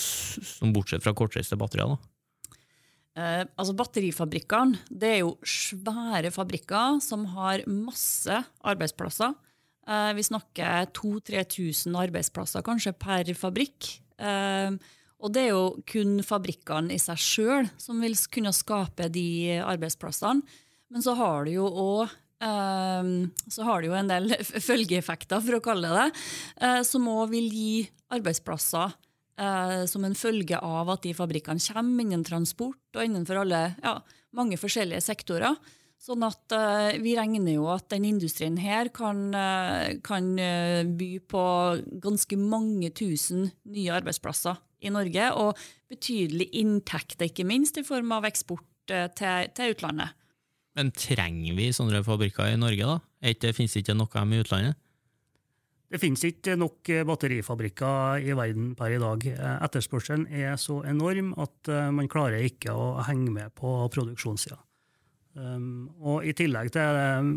som 0.56 0.74
bortsett 0.74 1.04
fra 1.04 1.14
kortreiste 1.16 1.58
batterier? 1.60 1.94
da? 1.94 2.10
Eh, 3.14 3.42
altså 3.54 3.76
Batterifabrikkene 3.78 4.80
det 4.90 5.10
er 5.12 5.20
jo 5.22 5.36
svære 5.46 6.32
fabrikker 6.34 6.98
som 7.04 7.28
har 7.36 7.62
masse 7.70 8.40
arbeidsplasser. 8.66 9.36
Eh, 9.84 10.10
vi 10.16 10.26
snakker 10.26 10.90
2000-3000 10.96 12.00
arbeidsplasser 12.06 12.64
kanskje 12.66 12.94
per 12.96 13.30
fabrikk. 13.38 13.94
Eh, 14.18 14.74
og 15.24 15.32
det 15.32 15.46
er 15.46 15.54
jo 15.54 15.84
kun 15.88 16.18
fabrikkene 16.24 16.92
i 16.94 17.00
seg 17.00 17.20
sjøl 17.20 17.70
som 17.80 18.02
vil 18.02 18.16
kunne 18.32 18.52
skape 18.52 19.08
de 19.12 19.60
arbeidsplassene. 19.62 20.44
Men 20.92 21.02
så 21.02 21.14
har 21.18 21.46
du 21.46 21.54
jo 21.56 21.68
òg 21.68 22.12
Ehm, 22.44 23.30
så 23.48 23.64
har 23.64 23.80
det 23.80 23.88
jo 23.88 23.96
en 23.96 24.10
del 24.10 24.34
følgeeffekter, 24.68 25.42
for 25.44 25.58
å 25.58 25.64
kalle 25.64 25.90
det 25.90 26.02
det, 26.02 26.24
eh, 26.66 26.80
som 26.86 27.08
òg 27.10 27.32
vil 27.32 27.48
gi 27.52 27.84
arbeidsplasser 28.14 28.92
eh, 29.40 29.84
som 29.90 30.04
en 30.06 30.18
følge 30.18 30.58
av 30.58 30.92
at 30.92 31.04
de 31.06 31.14
fabrikkene 31.16 31.62
kommer 31.62 32.04
innen 32.04 32.26
transport 32.26 32.98
og 32.98 33.06
innenfor 33.06 33.44
alle, 33.44 33.64
ja, 33.82 33.96
mange 34.36 34.58
forskjellige 34.60 35.04
sektorer. 35.04 35.56
Sånn 36.04 36.24
at 36.26 36.52
uh, 36.52 36.90
vi 37.00 37.14
regner 37.16 37.54
jo 37.54 37.68
at 37.72 37.86
den 37.94 38.04
industrien 38.04 38.58
her 38.60 38.90
kan, 38.92 39.30
uh, 39.32 39.94
kan 40.04 40.34
uh, 40.36 40.82
by 40.84 41.10
på 41.32 41.44
ganske 42.04 42.36
mange 42.36 42.90
tusen 42.92 43.46
nye 43.72 43.94
arbeidsplasser 43.96 44.60
i 44.84 44.92
Norge, 44.92 45.30
og 45.40 45.56
betydelige 45.88 46.60
inntekter, 46.60 47.30
ikke 47.30 47.48
minst, 47.48 47.80
i 47.80 47.86
form 47.88 48.12
av 48.12 48.28
eksport 48.28 48.68
til, 48.84 49.48
til 49.56 49.72
utlandet. 49.72 50.12
Men 50.76 50.90
trenger 50.92 51.54
vi 51.56 51.70
sånne 51.72 52.02
fabrikker 52.04 52.50
i 52.50 52.58
Norge, 52.60 52.84
da? 52.84 52.98
Det 53.40 53.54
finnes 53.56 53.76
ikke 53.78 53.94
noe 53.96 54.10
av 54.10 54.26
dem 54.26 54.34
i 54.34 54.42
utlandet? 54.42 54.80
Det 55.94 56.00
finnes 56.02 56.24
ikke 56.26 56.56
nok 56.58 56.90
eh, 56.90 57.04
batterifabrikker 57.06 58.24
i 58.26 58.34
verden 58.34 58.72
per 58.74 58.96
i 58.96 58.98
dag. 58.98 59.26
Eh, 59.30 59.56
etterspørselen 59.62 60.24
er 60.26 60.56
så 60.58 60.80
enorm 60.90 61.30
at 61.38 61.70
eh, 61.70 61.90
man 61.94 62.10
klarer 62.10 62.42
ikke 62.42 62.74
å 62.74 63.04
henge 63.06 63.30
med 63.30 63.54
på 63.54 63.76
produksjonssida. 63.94 64.58
Um, 65.34 65.88
og 65.98 66.26
I 66.26 66.34
tillegg 66.36 66.70
til 66.74 67.30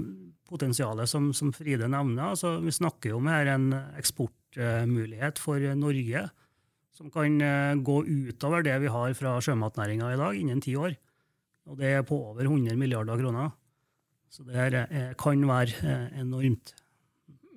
potensialet 0.48 1.10
som, 1.10 1.32
som 1.34 1.50
Fride 1.56 1.90
nevner, 1.90 2.36
altså 2.36 2.58
vi 2.62 2.72
snakker 2.72 3.12
jo 3.12 3.22
om 3.22 3.30
her 3.32 3.50
en 3.56 3.72
eksportmulighet 3.98 5.42
for 5.42 5.64
Norge 5.76 6.28
som 6.98 7.10
kan 7.14 7.36
gå 7.86 7.96
utover 8.06 8.64
det 8.66 8.78
vi 8.82 8.90
har 8.90 9.12
fra 9.18 9.36
sjømatnæringa 9.44 10.14
i 10.14 10.18
dag, 10.18 10.38
innen 10.40 10.62
ti 10.64 10.74
år. 10.80 10.96
Og 11.68 11.78
det 11.78 11.92
er 11.98 12.06
på 12.08 12.18
over 12.32 12.48
100 12.48 12.78
milliarder 12.80 13.20
kroner. 13.20 13.52
Så 14.32 14.44
det 14.48 14.58
er, 14.60 15.14
kan 15.20 15.44
være 15.48 15.76
eh, 15.84 16.20
enormt. 16.22 16.74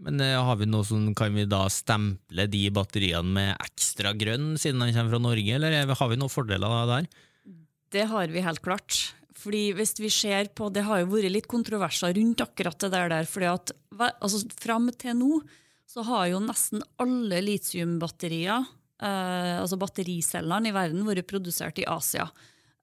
Men 0.00 0.22
eh, 0.24 0.36
har 0.38 0.58
vi 0.60 0.68
noe 0.70 0.86
som, 0.86 1.10
kan 1.18 1.34
vi 1.36 1.46
da 1.50 1.64
stemple 1.72 2.46
de 2.50 2.62
batteriene 2.74 3.34
med 3.36 3.50
ekstra 3.58 4.14
grønn, 4.18 4.54
siden 4.60 4.82
de 4.82 4.94
kommer 4.94 5.16
fra 5.16 5.22
Norge, 5.22 5.56
eller 5.58 5.94
har 5.94 6.12
vi 6.12 6.18
noen 6.20 6.32
fordeler 6.32 6.76
der? 6.90 7.08
Det 7.90 8.06
har 8.10 8.30
vi 8.30 8.44
helt 8.46 8.62
klart. 8.64 9.00
Fordi 9.36 9.70
hvis 9.78 9.94
vi 10.00 10.10
ser 10.10 10.48
på, 10.54 10.72
Det 10.72 10.82
har 10.82 11.00
jo 11.00 11.12
vært 11.12 11.30
litt 11.30 11.46
kontroverser 11.46 12.14
rundt 12.14 12.40
akkurat 12.40 12.78
det 12.78 12.90
der. 12.90 13.24
fordi 13.24 13.46
at 13.46 13.72
altså, 14.20 14.42
Fram 14.58 14.90
til 14.90 15.14
nå 15.16 15.40
så 15.86 16.02
har 16.06 16.28
jo 16.28 16.38
nesten 16.38 16.82
alle 16.98 17.40
litiumbatterier, 17.42 18.66
eh, 19.02 19.58
altså 19.58 19.76
battericellene 19.76 20.68
i 20.68 20.72
verden, 20.72 21.06
vært 21.06 21.26
produsert 21.26 21.78
i 21.78 21.86
Asia 21.86 22.30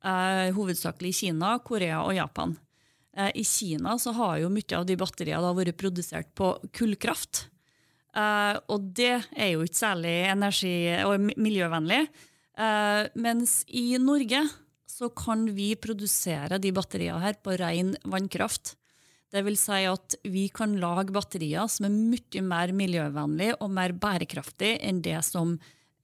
eh, 0.04 0.54
hovedsakelig 0.56 1.10
i 1.10 1.20
Kina, 1.22 1.58
Korea 1.64 2.02
og 2.04 2.16
Japan. 2.16 2.56
Eh, 3.16 3.32
I 3.36 3.44
Kina 3.44 3.98
så 4.00 4.14
har 4.18 4.40
jo 4.42 4.52
mye 4.54 4.78
av 4.78 4.86
de 4.88 4.98
batteriene 5.00 5.54
vært 5.58 5.78
produsert 5.80 6.34
på 6.38 6.54
kullkraft. 6.76 7.48
Eh, 8.18 8.56
og 8.68 8.92
det 8.98 9.16
er 9.36 9.54
jo 9.54 9.66
ikke 9.66 9.82
særlig 9.84 10.16
energi- 10.32 11.04
og 11.06 11.32
miljøvennlig. 11.38 12.08
Eh, 12.58 13.04
mens 13.16 13.62
i 13.68 13.98
Norge 14.02 14.42
så 14.98 15.12
kan 15.14 15.46
vi 15.54 15.76
produsere 15.78 16.58
de 16.62 16.74
batteriene 16.74 17.22
her 17.22 17.38
på 17.44 17.54
ren 17.60 17.94
vannkraft. 18.10 18.74
Det 19.28 19.44
vil 19.44 19.58
si 19.60 19.84
at 19.86 20.16
vi 20.26 20.48
kan 20.56 20.78
lage 20.82 21.14
batterier 21.14 21.68
som 21.70 21.90
er 21.90 21.94
mye 21.94 22.44
mer 22.48 22.74
miljøvennlige 22.74 23.58
og 23.62 23.74
mer 23.76 23.94
bærekraftige 23.94 24.80
enn 24.88 25.04
det 25.06 25.20
som 25.28 25.58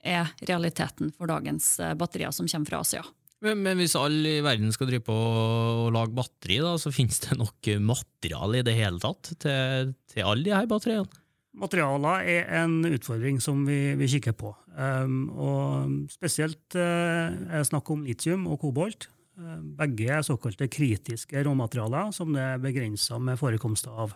er 0.04 0.34
realiteten 0.44 1.14
for 1.16 1.32
dagens 1.32 1.78
eh, 1.80 1.96
batterier 1.96 2.34
som 2.36 2.50
kommer 2.52 2.70
fra 2.70 2.82
Asia. 2.84 3.04
Men, 3.44 3.60
men, 3.64 3.80
hvis 3.80 3.96
alle 4.00 4.38
i 4.38 4.44
verden 4.44 4.72
skal 4.72 4.88
drive 4.88 5.04
på 5.08 5.16
å 5.16 5.90
lage 5.92 6.16
batteri, 6.16 6.62
da, 6.64 6.78
så 6.80 6.94
finnes 6.96 7.20
det 7.26 7.36
nok 7.40 7.74
materiale 7.84 8.62
i 8.62 8.68
det 8.68 8.76
hele 8.78 9.02
tatt 9.04 9.34
til, 9.44 9.92
til 10.12 10.28
alle 10.28 10.46
de 10.46 10.54
her 10.56 10.70
batteriene? 10.70 11.24
Materialer 11.60 12.28
er 12.34 12.48
en 12.64 12.80
utfordring 12.88 13.42
som 13.44 13.66
vi, 13.68 13.94
vi 14.00 14.08
kikker 14.16 14.36
på. 14.38 14.54
Um, 14.74 15.28
og 15.38 16.10
spesielt 16.10 16.74
uh, 16.74 17.30
er 17.30 17.60
det 17.60 17.68
snakk 17.70 17.92
om 17.94 18.06
litium 18.08 18.48
og 18.50 18.58
kobolt. 18.64 19.06
Uh, 19.38 19.60
begge 19.78 20.10
er 20.10 20.26
såkalte 20.26 20.70
kritiske 20.72 21.44
råmaterialer 21.46 22.10
som 22.16 22.34
det 22.34 22.42
er 22.42 22.62
begrensa 22.62 23.20
med 23.22 23.38
forekomster 23.38 23.94
av. 23.94 24.16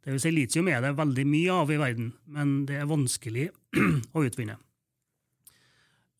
Det 0.00 0.14
vil 0.14 0.22
si, 0.22 0.32
litium 0.32 0.70
er 0.70 0.84
det 0.84 0.94
veldig 0.98 1.26
mye 1.28 1.58
av 1.64 1.74
i 1.74 1.80
verden, 1.80 2.12
men 2.30 2.60
det 2.70 2.78
er 2.78 2.88
vanskelig 2.90 3.50
å 4.16 4.24
utvinne. 4.24 4.56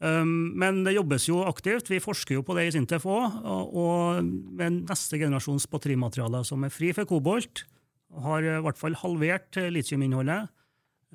Um, 0.01 0.51
men 0.59 0.83
det 0.83 0.97
jobbes 0.97 1.29
jo 1.29 1.45
aktivt. 1.47 1.93
Vi 1.93 2.03
forsker 2.03 2.41
jo 2.41 2.45
på 2.45 2.57
det 2.59 2.67
i 2.67 2.75
Sintef 2.75 3.07
òg. 3.07 3.43
Og 3.47 4.25
med 4.25 4.83
neste 4.89 5.21
generasjons 5.21 5.69
batterimaterialer 5.71 6.47
som 6.49 6.65
er 6.67 6.73
fri 6.75 6.91
for 6.97 7.07
kobolt, 7.09 7.67
har 8.25 8.43
i 8.43 8.63
hvert 8.65 8.81
fall 8.81 8.97
halvert 8.99 9.61
litiuminnholdet. 9.71 10.51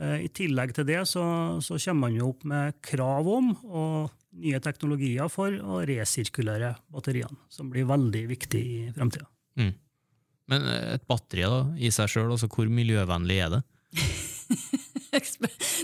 Uh, 0.01 0.19
I 0.25 0.29
tillegg 0.35 0.73
til 0.75 0.87
det 0.89 1.01
så, 1.07 1.23
så, 1.63 1.79
kommer 1.79 2.07
man 2.07 2.17
jo 2.17 2.29
opp 2.33 2.45
med 2.47 2.79
krav 2.83 3.29
om 3.31 3.53
og 3.63 4.13
nye 4.35 4.59
teknologier 4.59 5.29
for 5.31 5.55
å 5.55 5.79
resirkulere 5.87 6.73
batteriene, 6.91 7.37
som 7.47 7.69
blir 7.71 7.87
veldig 7.87 8.25
viktig 8.33 8.61
i 8.61 8.79
fremtida. 8.95 9.29
Mm. 9.55 9.71
Men 10.51 10.65
et 10.67 11.05
batteri 11.07 11.45
da, 11.47 11.61
i 11.79 11.93
seg 11.95 12.11
sjøl, 12.11 12.33
altså 12.35 12.49
hvor 12.51 12.67
miljøvennlig 12.67 13.37
er 13.45 13.53
det? 13.55 13.61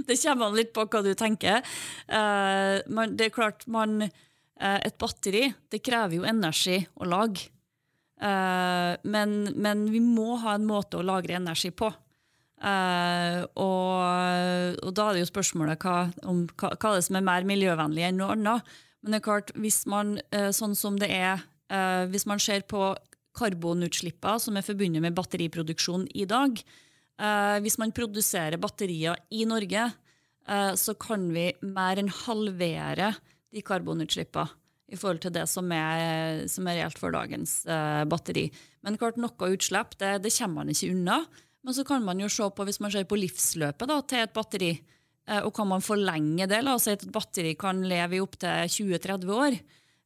det 0.09 0.19
kommer 0.19 0.49
an 0.49 0.59
litt 0.59 0.75
på 0.75 0.83
hva 0.83 1.01
du 1.05 1.13
tenker. 1.15 1.63
Uh, 2.11 2.83
det 3.15 3.29
er 3.29 3.33
klart, 3.33 3.63
man 3.71 4.11
Eh, 4.61 4.77
et 4.85 4.97
batteri 5.01 5.47
det 5.73 5.81
krever 5.81 6.19
jo 6.19 6.27
energi 6.27 6.77
å 7.01 7.07
lage. 7.09 7.49
Eh, 8.21 8.93
men, 9.09 9.37
men, 9.57 9.85
vi 9.89 10.01
må 10.03 10.35
ha 10.43 10.55
en 10.57 10.67
måte 10.69 10.99
å 10.99 11.05
lagre 11.05 11.39
energi 11.39 11.73
på. 11.73 11.89
Uh, 12.61 13.41
og, 13.57 14.75
og, 14.85 14.91
da 14.93 15.07
er 15.07 15.17
det 15.17 15.23
jo 15.23 15.31
spørsmålet 15.31 15.81
hva, 15.81 16.11
om, 16.29 16.43
hva, 16.61 16.69
hva 16.75 16.91
er 16.91 16.99
det 16.99 17.05
som 17.07 17.17
er 17.17 17.25
mer 17.25 17.47
miljøvennlig 17.49 18.05
enn 18.05 18.19
noe 18.21 18.35
annet. 18.35 18.69
Men 19.01 19.15
det 19.15 19.17
er 19.17 19.25
klart, 19.25 19.49
hvis 19.57 19.81
man, 19.89 20.19
uh, 20.35 20.51
sånn 20.53 20.77
som 20.77 20.99
det 21.01 21.09
er, 21.15 21.41
uh, 21.73 22.05
hvis 22.13 22.27
man 22.29 22.41
ser 22.41 22.67
på 22.69 22.91
karbonutslippene 23.37 24.43
som 24.43 24.59
er 24.59 24.65
forbundet 24.67 25.01
med 25.01 25.15
batteriproduksjon 25.15 26.09
i 26.19 26.25
dag 26.27 26.57
Hvis 27.63 27.77
man 27.79 27.93
produserer 27.95 28.59
batterier 28.59 29.15
i 29.31 29.45
Norge, 29.47 29.83
så 30.75 30.93
kan 30.99 31.29
vi 31.31 31.45
mer 31.61 32.01
enn 32.01 32.09
halvere 32.09 33.11
de 33.53 33.61
karbonutslippene 33.63 34.49
i 34.91 34.99
forhold 34.99 35.21
til 35.23 35.31
det 35.37 35.45
som 35.47 35.69
er, 35.71 36.43
som 36.51 36.67
er 36.67 36.81
reelt 36.81 36.99
for 36.99 37.15
dagens 37.15 37.61
batteri. 38.11 38.49
Men 38.83 38.97
klart, 38.99 39.21
noe 39.21 39.51
utslipp 39.53 39.95
det, 40.01 40.15
det 40.25 40.33
kommer 40.35 40.65
man 40.65 40.73
ikke 40.73 40.91
unna. 40.91 41.21
Men 41.61 41.77
så 41.77 41.85
kan 41.85 42.05
man 42.05 42.21
jo 42.21 42.29
se 42.31 42.47
på, 42.49 42.65
hvis 42.65 42.81
man 42.81 42.93
ser 42.93 43.05
på 43.09 43.19
livsløpet 43.19 43.89
da, 43.89 43.99
til 44.07 44.23
et 44.23 44.33
batteri, 44.33 44.71
eh, 45.29 45.41
og 45.41 45.53
kan 45.55 45.69
man 45.69 45.83
forlenge 45.85 46.47
det? 46.49 46.63
La 46.65 46.73
oss 46.77 46.87
si 46.87 46.95
at 46.95 47.05
et 47.05 47.13
batteri 47.13 47.53
kan 47.59 47.83
leve 47.85 48.17
i 48.17 48.23
opptil 48.23 48.71
20-30 48.71 49.37
år. 49.37 49.61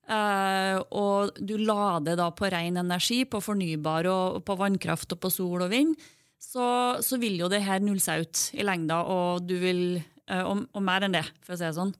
Uh, 0.05 0.77
og 0.93 1.37
du 1.41 1.55
lader 1.57 2.13
da 2.19 2.27
på 2.29 2.45
ren 2.53 2.77
energi, 2.77 3.23
på 3.25 3.39
fornybar, 3.41 4.05
og 4.05 4.43
på 4.45 4.57
vannkraft 4.59 5.15
og 5.15 5.21
på 5.23 5.31
sol 5.33 5.63
og 5.65 5.71
vind, 5.71 5.95
så, 6.37 6.65
så 7.01 7.17
vil 7.17 7.39
jo 7.39 7.49
det 7.49 7.63
her 7.65 7.81
nulle 7.81 8.03
seg 8.03 8.27
ut 8.27 8.41
i 8.53 8.65
lengda, 8.67 8.99
og 9.09 9.47
du 9.49 9.55
vil 9.63 9.79
uh, 9.97 10.43
og, 10.43 10.67
og, 10.69 10.83
mer 10.85 11.07
enn 11.07 11.17
det, 11.17 11.23
for 11.41 11.55
å 11.55 11.57
si 11.57 11.65
det 11.65 11.77
sånn. 11.79 11.95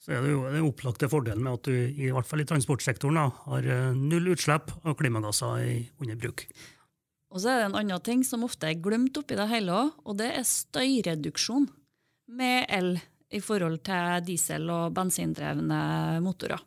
Så 0.00 0.14
er 0.16 0.24
det 0.24 0.32
jo 0.32 0.46
den 0.48 0.64
opplagte 0.64 1.08
fordelen 1.12 1.44
med 1.44 1.58
at 1.58 1.68
du 1.68 1.76
i 1.76 2.08
hvert 2.12 2.28
fall 2.28 2.40
i 2.40 2.48
transportsektoren 2.48 3.20
da, 3.20 3.28
har 3.44 3.68
null 3.96 4.32
utslipp 4.32 4.72
av 4.84 4.96
klimagasser 5.00 5.68
under 6.00 6.18
bruk. 6.20 6.46
Og 7.34 7.42
så 7.42 7.50
er 7.50 7.58
det 7.58 7.66
en 7.66 7.80
annen 7.80 8.04
ting 8.06 8.22
som 8.26 8.44
ofte 8.46 8.68
er 8.70 8.78
glemt 8.78 9.16
oppi 9.18 9.34
det 9.34 9.48
hele 9.50 9.74
òg, 9.74 9.96
og 10.06 10.20
det 10.20 10.30
er 10.36 10.46
støyreduksjon 10.46 11.66
med 12.38 12.70
el 12.72 12.94
i 13.34 13.40
forhold 13.42 13.80
til 13.82 14.22
diesel- 14.28 14.70
og 14.70 14.94
bensindrevne 14.94 15.80
motorer. 16.22 16.62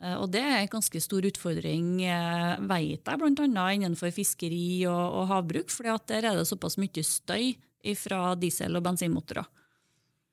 Eh, 0.00 0.16
og 0.16 0.30
det 0.32 0.40
er 0.40 0.62
en 0.62 0.72
ganske 0.72 1.02
stor 1.04 1.28
utfordring, 1.28 2.00
eh, 2.08 2.54
vet 2.64 3.04
jeg, 3.04 3.20
bl.a. 3.20 3.66
innenfor 3.76 4.14
fiskeri 4.16 4.86
og, 4.88 5.20
og 5.20 5.28
havbruk, 5.34 5.68
for 5.68 5.92
der 6.08 6.30
er 6.30 6.40
det 6.40 6.48
såpass 6.48 6.80
mye 6.80 7.04
støy 7.04 7.52
fra 7.96 8.34
diesel- 8.40 8.80
og 8.80 8.84
bensinmotorer. 8.88 9.44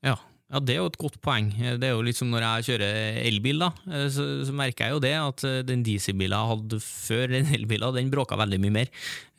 Ja, 0.04 0.16
ja, 0.48 0.62
Det 0.63 0.75
er 0.75 0.80
jo 0.80 0.88
et 0.88 1.00
godt 1.00 1.18
poeng. 1.24 1.50
Det 1.51 1.84
er 1.84 1.92
jo 1.92 2.04
litt 2.08 2.16
som 2.16 2.30
når 2.32 2.46
jeg 2.46 2.68
kjører 2.70 3.20
elbil, 3.27 3.60
da, 3.66 3.68
eh, 3.92 4.08
så, 4.13 4.27
så 4.48 4.56
merker 4.56 4.88
jeg 4.88 4.96
jo 4.96 5.04
det 5.04 5.13
at 5.20 5.44
eh, 5.48 5.60
den 5.68 5.84
dieselbilen 5.84 6.38
jeg 6.38 6.51
hadde 6.54 6.80
før 6.86 7.34
den 7.36 7.51
elbilen, 7.58 7.98
den 7.98 8.13
bråka 8.13 8.39
veldig 8.39 8.62
mye 8.63 8.75
mer. 8.80 8.94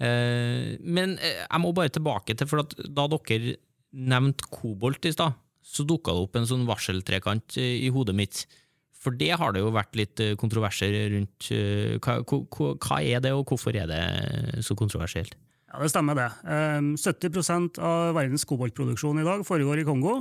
Eh, 0.05 0.77
men 0.85 1.17
jeg 1.23 1.65
må 1.65 1.73
bare 1.77 1.95
tilbake 1.97 2.37
til, 2.37 2.51
for 2.51 2.61
da 2.69 3.09
dere 3.17 3.57
nevnte 3.89 4.53
kobolt 4.53 5.09
i 5.09 5.15
stad, 5.17 5.37
så 5.65 5.85
dukka 5.89 6.13
det 6.13 6.29
opp 6.29 6.37
en 6.37 6.49
sånn 6.49 6.69
varseltrekant 6.69 7.57
i 7.61 7.89
hodet 7.93 8.17
mitt. 8.17 8.45
For 8.99 9.15
det 9.17 9.33
har 9.41 9.55
det 9.55 9.63
jo 9.63 9.73
vært 9.73 9.97
litt 9.97 10.21
kontroverser 10.41 10.93
rundt. 11.15 11.49
Hva, 12.05 12.19
hva 12.21 12.99
er 13.01 13.23
det, 13.25 13.33
og 13.37 13.49
hvorfor 13.49 13.77
er 13.77 13.89
det 13.89 14.01
så 14.67 14.77
kontroversielt? 14.77 15.37
Ja, 15.69 15.81
Det 15.85 15.93
stemmer, 15.93 16.17
det. 16.19 16.29
70% 16.99 17.79
av 17.85 18.17
verdens 18.17 18.49
koboltproduksjon 18.49 19.21
i 19.23 19.29
dag 19.29 19.45
foregår 19.47 19.85
i 19.85 19.87
Kongo. 19.89 20.19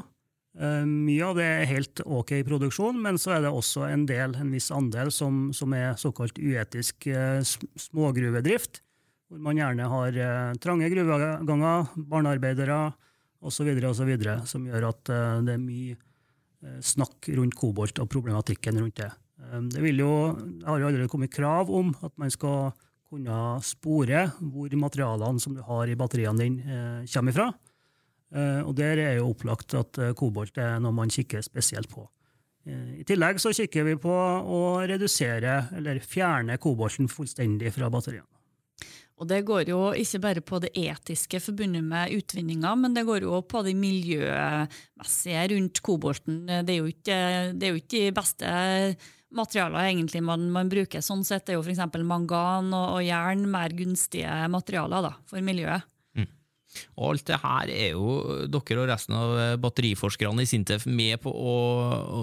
Eh, 0.58 0.86
mye 0.90 1.22
av 1.22 1.36
det 1.38 1.46
er 1.46 1.70
helt 1.70 2.02
ok 2.02 2.32
i 2.40 2.46
produksjon, 2.46 2.98
men 3.02 3.20
så 3.22 3.36
er 3.36 3.44
det 3.46 3.54
også 3.54 3.86
en 3.92 4.08
del, 4.10 4.34
en 4.40 4.54
viss 4.56 4.72
andel 4.74 5.12
som, 5.14 5.52
som 5.54 5.74
er 5.78 5.94
såkalt 6.02 6.40
uetisk 6.42 7.06
eh, 7.12 7.44
smågruvedrift, 7.78 8.82
hvor 9.30 9.44
man 9.44 9.60
gjerne 9.60 9.90
har 9.92 10.18
eh, 10.18 10.56
trange 10.64 10.90
gruveganger, 10.90 11.94
barnearbeidere 12.10 12.80
osv., 13.38 13.70
som 14.50 14.66
gjør 14.66 14.90
at 14.90 15.04
det 15.46 15.54
er 15.54 15.62
mye 15.62 15.98
snakk 16.82 17.28
rundt 17.38 17.54
kobolt 17.54 18.00
og 18.02 18.10
problematikken 18.10 18.80
rundt 18.82 18.98
det. 18.98 19.12
Det, 19.70 19.84
jo, 19.94 20.10
det 20.34 20.66
har 20.66 20.82
jo 20.82 20.88
allerede 20.90 21.12
kommet 21.12 21.32
krav 21.32 21.70
om 21.70 21.92
at 22.02 22.16
man 22.18 22.34
skal 22.34 22.72
kunne 23.08 23.38
spore 23.64 24.26
hvor 24.42 24.74
materialene 24.82 25.40
som 25.40 25.54
du 25.54 25.62
har 25.64 25.86
i 25.86 25.96
batteriene 25.96 26.42
dine, 26.42 26.82
kommer 27.14 27.36
ifra. 27.36 27.52
Eh, 28.36 28.62
og 28.64 28.76
Der 28.76 29.00
er 29.00 29.18
jo 29.20 29.32
opplagt 29.32 29.74
at 29.78 30.00
eh, 30.02 30.16
kobolt 30.18 30.58
er 30.60 30.82
noe 30.84 30.96
man 30.96 31.12
kikker 31.12 31.44
spesielt 31.46 31.90
på. 31.92 32.04
Eh, 32.68 33.00
I 33.02 33.06
tillegg 33.08 33.40
så 33.40 33.54
kikker 33.56 33.88
vi 33.88 33.96
på 34.02 34.14
å 34.14 34.64
redusere 34.88 35.62
eller 35.78 36.02
fjerne 36.04 36.60
kobolten 36.60 37.08
fullstendig 37.12 37.72
fra 37.76 37.92
batteriene. 37.94 38.28
Og 39.18 39.26
Det 39.26 39.40
går 39.48 39.72
jo 39.72 39.80
ikke 39.98 40.20
bare 40.22 40.42
på 40.46 40.60
det 40.62 40.70
etiske 40.78 41.40
forbundet 41.42 41.82
med 41.82 42.12
utvinninga, 42.14 42.76
men 42.78 42.94
det 42.94 43.08
går 43.08 43.24
jo 43.26 43.40
på 43.42 43.64
det 43.66 43.74
miljømessige 43.74 45.48
rundt 45.56 45.82
kobolten. 45.82 46.44
Det 46.46 46.76
er 46.76 46.78
jo 46.78 46.92
ikke, 46.92 47.18
det 47.58 47.66
er 47.66 47.74
jo 47.74 47.82
ikke 47.82 48.04
de 48.04 48.12
beste 48.14 48.52
materialer 49.34 49.90
egentlig 49.90 50.22
man, 50.22 50.46
man, 50.54 50.70
bruker. 50.70 51.02
Sånn 51.02 51.26
sett 51.26 51.50
er 51.50 51.58
jo 51.58 51.66
f.eks. 51.66 51.82
mangan 52.06 52.70
og, 52.70 53.00
og, 53.00 53.02
jern 53.08 53.48
mer 53.50 53.74
gunstige 53.74 54.38
materialer 54.54 55.10
da, 55.10 55.16
for 55.26 55.42
miljøet. 55.42 55.90
Og 56.98 57.12
alt 57.12 57.28
det 57.30 57.40
her 57.44 57.72
er 57.74 57.94
jo 57.94 58.18
dere 58.50 58.82
og 58.82 58.90
resten 58.90 59.16
av 59.18 59.36
batteriforskerne 59.62 60.44
i 60.44 60.50
Sintef 60.50 60.88
med 60.90 61.20
på 61.24 61.32
å, 61.32 61.56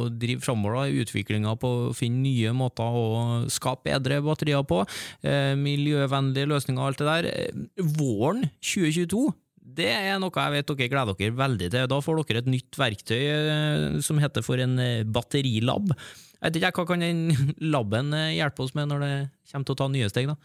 å 0.05 0.09
drive 0.11 0.43
framover 0.45 0.91
i 0.91 1.01
utviklinga 1.05 1.55
på 1.61 1.71
å 1.89 1.95
finne 1.97 2.25
nye 2.25 2.55
måter 2.57 2.99
å 2.99 3.45
skape 3.53 3.85
bedre 3.85 4.21
batterier 4.25 4.65
på. 4.67 4.83
Eh, 5.25 5.55
miljøvennlige 5.59 6.51
løsninger 6.51 6.81
og 6.83 6.91
alt 6.91 7.01
det 7.03 7.09
der. 7.09 7.31
Eh, 7.31 7.87
våren 7.99 8.47
2022 8.65 9.31
det 9.75 9.89
er 9.91 10.19
noe 10.21 10.31
jeg 10.31 10.53
vet 10.53 10.69
dere 10.69 10.91
gleder 10.93 11.17
dere 11.19 11.37
veldig 11.39 11.69
til. 11.73 11.87
Da 11.91 12.01
får 12.05 12.21
dere 12.21 12.43
et 12.45 12.51
nytt 12.53 12.77
verktøy 12.79 13.23
eh, 13.25 13.87
som 14.05 14.21
heter 14.23 14.45
for 14.47 14.61
en 14.63 14.77
eh, 14.83 15.07
batterilab. 15.09 15.95
Jeg 15.95 16.51
vet 16.51 16.61
ikke, 16.61 16.75
Hva 16.77 16.91
kan 16.93 17.03
den 17.03 17.55
laben 17.75 18.13
hjelpe 18.35 18.67
oss 18.67 18.75
med 18.77 18.91
når 18.91 19.05
det 19.05 19.15
kommer 19.51 19.67
til 19.67 19.77
å 19.77 19.81
ta 19.81 19.89
nye 19.91 20.11
steg? 20.13 20.29
da? 20.31 20.37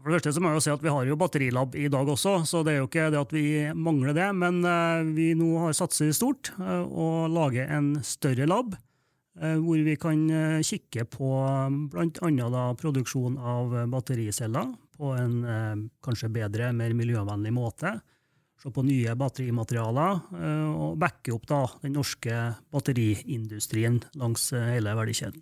For 0.00 0.08
det 0.08 0.20
første 0.20 0.32
så 0.32 0.40
må 0.40 0.50
jeg 0.50 0.56
jo 0.56 0.64
si 0.64 0.72
at 0.72 0.84
Vi 0.84 0.92
har 0.92 1.08
jo 1.08 1.18
batterilab 1.20 1.74
i 1.76 1.88
dag 1.92 2.08
også, 2.08 2.38
så 2.48 2.62
det 2.64 2.72
er 2.72 2.78
jo 2.80 2.88
ikke 2.88 3.08
det 3.12 3.20
at 3.20 3.34
vi 3.36 3.46
mangler 3.76 4.16
det. 4.16 4.28
Men 4.36 4.62
uh, 4.64 5.04
vi 5.16 5.32
nå 5.36 5.50
har 5.66 5.76
satset 5.76 6.16
stort 6.16 6.52
uh, 6.56 6.84
og 6.88 7.28
lager 7.34 7.68
en 7.76 7.92
større 8.06 8.48
lab, 8.48 8.72
uh, 9.40 9.58
hvor 9.60 9.82
vi 9.84 9.96
kan 10.00 10.22
kikke 10.64 11.04
på 11.12 11.32
bl.a. 11.92 12.64
produksjon 12.80 13.36
av 13.36 13.76
battericeller 13.92 14.72
på 15.00 15.12
en 15.16 15.36
kanskje 16.04 16.28
bedre, 16.32 16.74
mer 16.76 16.92
miljøvennlig 16.96 17.52
måte. 17.56 17.94
Se 18.60 18.68
på 18.68 18.84
nye 18.84 19.14
batterimaterialer 19.16 20.74
og 20.76 20.98
backe 21.00 21.32
opp 21.32 21.46
da, 21.48 21.62
den 21.80 21.96
norske 21.96 22.42
batteriindustrien 22.68 24.02
langs 24.20 24.50
hele 24.52 24.92
verdikjeden. 24.98 25.40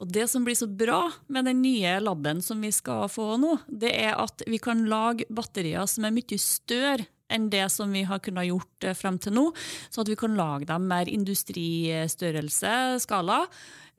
Og 0.00 0.08
Det 0.08 0.26
som 0.32 0.44
blir 0.46 0.56
så 0.56 0.66
bra 0.66 1.10
med 1.28 1.44
den 1.44 1.60
nye 1.60 1.98
laben 2.00 2.40
som 2.42 2.60
vi 2.64 2.72
skal 2.72 3.04
få 3.12 3.34
nå, 3.40 3.58
det 3.68 3.92
er 3.92 4.16
at 4.16 4.42
vi 4.48 4.58
kan 4.62 4.86
lage 4.88 5.28
batterier 5.28 5.84
som 5.90 6.06
er 6.08 6.14
mye 6.16 6.38
større 6.40 7.04
enn 7.30 7.50
det 7.52 7.66
som 7.70 7.92
vi 7.92 8.02
har 8.08 8.22
kunnet 8.24 8.48
gjort 8.48 8.86
eh, 8.88 8.96
frem 8.96 9.20
til 9.22 9.36
nå. 9.36 9.44
Så 9.92 10.02
at 10.02 10.10
vi 10.10 10.18
kan 10.18 10.34
lage 10.38 10.66
dem 10.66 10.88
mer 10.90 11.10
industristørrelse, 11.10 12.72
skala. 13.04 13.44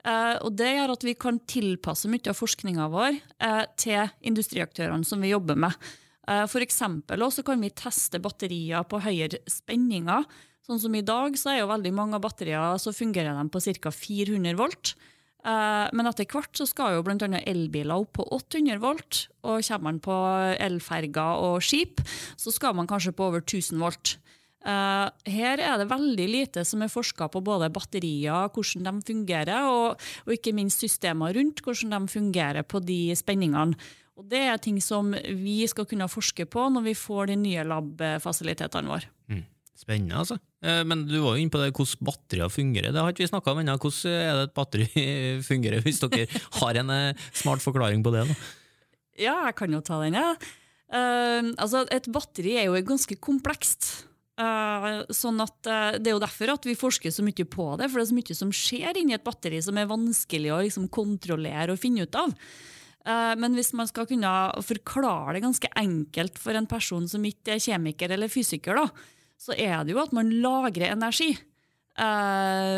Eh, 0.04 0.36
og 0.42 0.52
Det 0.58 0.72
gjør 0.74 0.94
at 0.96 1.06
vi 1.06 1.14
kan 1.16 1.40
tilpasse 1.48 2.10
mye 2.12 2.28
av 2.28 2.36
forskninga 2.36 2.90
vår 2.92 3.16
eh, 3.16 3.64
til 3.80 4.12
industriaktørene 4.28 5.06
som 5.08 5.22
vi 5.22 5.32
jobber 5.32 5.58
med. 5.68 5.92
For 6.22 6.62
eksempel 6.62 7.18
også 7.26 7.42
kan 7.42 7.58
vi 7.58 7.72
teste 7.74 8.20
batterier 8.22 8.84
på 8.86 9.00
høyere 9.02 9.40
spenninger. 9.50 10.22
Sånn 10.62 10.78
som 10.78 10.94
I 10.94 11.02
dag 11.02 11.34
så 11.34 11.50
er 11.50 11.58
jo 11.58 11.72
veldig 11.72 11.90
mange 11.96 12.14
av 12.14 12.22
batterier 12.22 12.78
så 12.78 12.92
fungerer 12.94 13.34
de 13.34 13.50
på 13.50 13.58
ca. 13.82 13.90
400 13.90 14.54
volt. 14.60 14.92
Eh, 15.42 15.86
men 15.90 16.06
etter 16.06 16.28
hvert 16.30 16.54
så 16.54 16.66
skal 16.70 16.96
jo 16.96 17.04
bl.a. 17.06 17.26
elbiler 17.42 17.98
opp 17.98 18.14
på 18.18 18.26
800 18.38 18.82
volt. 18.82 19.26
Og 19.42 19.62
kommer 19.66 19.88
man 19.88 20.02
på 20.02 20.18
elferger 20.62 21.46
og 21.46 21.62
skip, 21.66 22.02
så 22.38 22.54
skal 22.54 22.76
man 22.78 22.90
kanskje 22.90 23.14
på 23.16 23.30
over 23.30 23.42
1000 23.42 23.82
volt. 23.82 24.16
Uh, 24.62 25.10
her 25.26 25.58
er 25.58 25.80
det 25.80 25.88
veldig 25.90 26.26
lite 26.30 26.62
som 26.62 26.84
er 26.84 26.90
forska 26.92 27.26
på 27.34 27.40
både 27.42 27.66
batterier, 27.74 28.46
hvordan 28.54 28.84
de 28.86 29.08
fungerer, 29.08 29.66
og, 29.66 29.98
og, 30.22 30.30
ikke 30.36 30.52
minst 30.54 30.84
systemer 30.84 31.34
rundt, 31.34 31.64
hvordan 31.66 31.96
de 31.96 32.12
fungerer 32.12 32.62
på 32.62 32.78
de 32.78 33.00
spenningene. 33.18 33.74
Og 34.14 34.28
Det 34.30 34.38
er 34.46 34.60
ting 34.62 34.78
som 34.78 35.10
vi 35.10 35.64
skal 35.66 35.88
kunne 35.90 36.06
forske 36.06 36.46
på 36.46 36.68
når 36.70 36.84
vi 36.84 36.94
får 36.94 37.32
de 37.32 37.36
nye 37.42 37.64
lab-fasilitetene 37.66 38.92
våre. 38.92 39.10
Mm. 39.26 39.42
Spennende, 39.72 40.18
altså. 40.20 40.36
Eh, 40.62 40.82
men 40.86 41.06
du 41.08 41.16
var 41.22 41.34
jo 41.34 41.42
inne 41.42 41.52
på 41.52 41.60
det, 41.60 41.72
hvordan 41.74 42.06
batterier 42.06 42.50
fungerer. 42.52 42.92
Det 42.92 43.02
har 43.02 43.14
ikke 43.14 43.24
vi 43.24 43.30
snakka 43.30 43.54
om 43.54 43.62
ennå. 43.62 43.76
Hvordan 43.80 44.12
er 44.12 44.34
det 44.36 44.48
et 44.48 44.56
batteri 44.58 44.88
fungerer, 45.50 45.84
hvis 45.84 46.02
dere 46.04 46.26
har 46.60 46.80
en 46.82 46.92
eh, 46.92 47.28
smart 47.32 47.64
forklaring 47.64 48.04
på 48.04 48.12
det? 48.14 48.26
da? 48.28 48.36
Ja, 49.20 49.36
jeg 49.48 49.56
kan 49.58 49.72
jo 49.74 49.82
ta 49.84 49.98
den, 50.04 50.18
ja. 50.20 50.34
Uh, 50.92 51.54
altså, 51.56 51.86
et 51.88 52.04
batteri 52.12 52.58
er 52.60 52.66
jo 52.68 52.80
ganske 52.84 53.16
komplekst. 53.16 54.06
Uh, 54.36 55.04
sånn 55.12 55.36
at 55.44 55.68
uh, 55.68 55.94
Det 56.00 56.08
er 56.08 56.14
jo 56.16 56.22
derfor 56.22 56.54
at 56.54 56.64
vi 56.66 56.72
forsker 56.76 57.12
så 57.12 57.24
mye 57.24 57.44
på 57.48 57.66
det, 57.80 57.88
for 57.88 58.00
det 58.00 58.04
er 58.04 58.10
så 58.10 58.16
mye 58.16 58.36
som 58.36 58.52
skjer 58.56 59.00
inni 59.00 59.16
et 59.16 59.24
batteri 59.24 59.60
som 59.64 59.76
er 59.80 59.88
vanskelig 59.88 60.52
å 60.52 60.60
liksom 60.64 60.90
kontrollere 60.92 61.72
og 61.72 61.80
finne 61.80 62.04
ut 62.04 62.20
av. 62.20 62.36
Men 63.02 63.56
hvis 63.58 63.72
man 63.74 63.88
skal 63.90 64.06
kunne 64.06 64.30
forklare 64.62 65.32
det 65.34 65.40
ganske 65.42 65.66
enkelt 65.74 66.36
for 66.38 66.54
en 66.54 66.68
person 66.70 67.08
som 67.10 67.24
ikke 67.26 67.56
er 67.56 67.64
kjemiker 67.64 68.12
eller 68.14 68.30
fysiker, 68.30 68.78
da, 68.78 68.84
så 69.42 69.56
er 69.58 69.82
det 69.82 69.96
jo 69.96 70.02
at 70.02 70.12
man 70.14 70.30
lagrer 70.42 70.92
energi. 70.92 71.32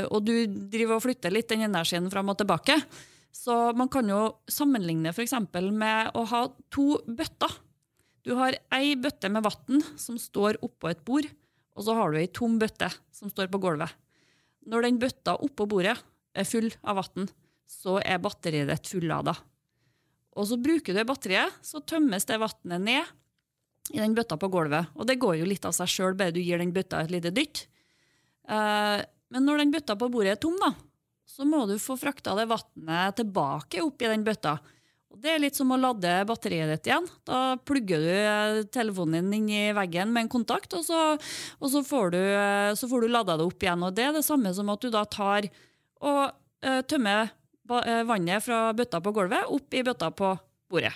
Og 0.08 0.20
du 0.24 0.32
driver 0.72 0.96
og 0.96 1.04
flytter 1.04 1.34
litt 1.34 1.50
den 1.52 1.66
energien 1.66 2.08
fram 2.12 2.32
og 2.32 2.38
tilbake. 2.40 2.78
Så 3.34 3.52
man 3.76 3.90
kan 3.92 4.08
jo 4.08 4.38
sammenligne 4.48 5.12
f.eks. 5.12 5.34
med 5.74 6.14
å 6.16 6.24
ha 6.30 6.42
to 6.72 6.86
bøtter. 7.04 7.52
Du 8.24 8.32
har 8.38 8.56
ei 8.72 8.94
bøtte 8.96 9.28
med 9.28 9.44
vann 9.44 9.82
som 10.00 10.16
står 10.20 10.62
oppå 10.64 10.88
et 10.88 11.02
bord, 11.04 11.26
og 11.76 11.84
så 11.84 11.96
har 11.98 12.14
du 12.14 12.20
ei 12.22 12.30
tom 12.32 12.56
bøtte 12.62 12.88
som 13.12 13.28
står 13.28 13.50
på 13.52 13.60
gulvet. 13.60 13.90
Når 14.64 14.86
den 14.86 15.00
bøtta 15.02 15.34
oppå 15.44 15.66
bordet 15.68 15.98
er 16.32 16.48
full 16.48 16.70
av 16.80 17.02
vann, 17.02 17.28
så 17.68 17.98
er 18.00 18.22
batteriet 18.22 18.70
ditt 18.70 18.88
fullada. 18.88 19.34
Og 20.34 20.48
så 20.48 20.56
bruker 20.58 20.96
du 20.96 21.04
batteriet, 21.04 21.52
så 21.60 21.82
tømmes 21.84 22.24
det 22.30 22.40
vannet 22.40 22.86
ned 22.86 23.12
i 23.92 24.00
den 24.00 24.14
bøtta 24.16 24.38
på 24.40 24.48
gulvet. 24.52 24.92
Og 24.96 25.08
det 25.08 25.18
går 25.20 25.38
jo 25.40 25.48
litt 25.48 25.66
av 25.68 25.74
seg 25.76 25.90
sjøl, 25.90 26.16
bare 26.16 26.34
du 26.34 26.40
gir 26.40 26.60
den 26.60 26.72
bøtta 26.74 27.02
et 27.04 27.12
lite 27.12 27.32
dytt. 27.34 27.66
Eh, 28.48 29.00
men 29.34 29.48
når 29.48 29.64
den 29.64 29.74
bøtta 29.74 29.96
på 29.98 30.08
bordet 30.12 30.36
er 30.36 30.40
tom, 30.40 30.56
da, 30.60 30.72
så 31.28 31.46
må 31.48 31.64
du 31.68 31.76
få 31.82 31.96
frakta 31.98 32.36
det 32.38 32.46
vannet 32.48 33.18
tilbake 33.18 33.82
opp 33.84 34.00
i 34.04 34.10
den 34.12 34.24
bøtta. 34.24 34.56
Og 35.14 35.20
Det 35.22 35.30
er 35.30 35.42
litt 35.42 35.54
som 35.58 35.70
å 35.70 35.78
lade 35.78 36.10
batteriet 36.26 36.72
ditt 36.72 36.88
igjen. 36.90 37.04
Da 37.28 37.56
plugger 37.62 38.02
du 38.02 38.10
eh, 38.14 38.62
telefonen 38.72 39.30
din 39.30 39.44
inn 39.44 39.52
i 39.52 39.76
veggen 39.76 40.10
med 40.14 40.26
en 40.26 40.32
kontakt, 40.32 40.74
og 40.74 40.82
så, 40.86 41.02
og 41.60 41.70
så 41.70 41.84
får 41.86 42.14
du, 42.16 42.20
eh, 42.20 42.72
så 42.78 42.88
du 42.88 43.08
lada 43.08 43.36
det 43.38 43.46
opp 43.46 43.62
igjen. 43.62 43.84
Og 43.84 43.94
Det 43.94 44.08
er 44.08 44.16
det 44.16 44.26
samme 44.26 44.54
som 44.56 44.72
at 44.72 44.82
du 44.82 44.90
da 44.90 45.04
tar 45.04 45.50
og 46.04 46.40
tømmer 46.88 47.28
vannet 48.08 48.40
fra 48.44 48.70
bøtta 48.76 49.00
på 49.04 49.12
gulvet 49.12 49.48
opp 49.52 49.76
i 49.76 49.82
bøtta 49.84 50.08
på 50.16 50.30
bordet. 50.72 50.92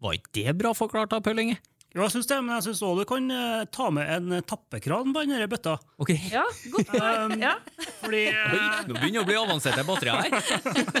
Var 0.00 0.16
ikke 0.16 0.32
det 0.38 0.56
bra 0.60 0.72
forklart, 0.76 1.12
da, 1.12 1.20
Pøllinge? 1.24 1.58
Inge? 1.58 1.70
Jo, 1.90 2.04
jeg 2.04 2.12
syns 2.14 2.28
det, 2.30 2.36
men 2.46 2.54
jeg 2.54 2.64
syns 2.68 2.80
òg 2.86 3.00
du 3.00 3.02
kan 3.08 3.24
uh, 3.34 3.62
ta 3.74 3.88
med 3.90 4.06
en 4.14 4.34
tappekran 4.46 5.10
på 5.10 5.24
denne 5.24 5.48
bøtta. 5.50 5.72
Ok. 5.98 6.12
Ja, 6.30 6.44
godt 6.70 6.92
poeng. 6.92 6.98
Um, 7.10 7.32
ja. 7.40 7.56
Fordi 7.98 8.20
uh, 8.30 8.84
Nå 8.86 8.94
begynner 8.94 9.16
det 9.16 9.22
å 9.24 9.26
bli 9.26 9.38
avanserte 9.40 9.82
batterier 9.88 10.20
her. 10.22 10.36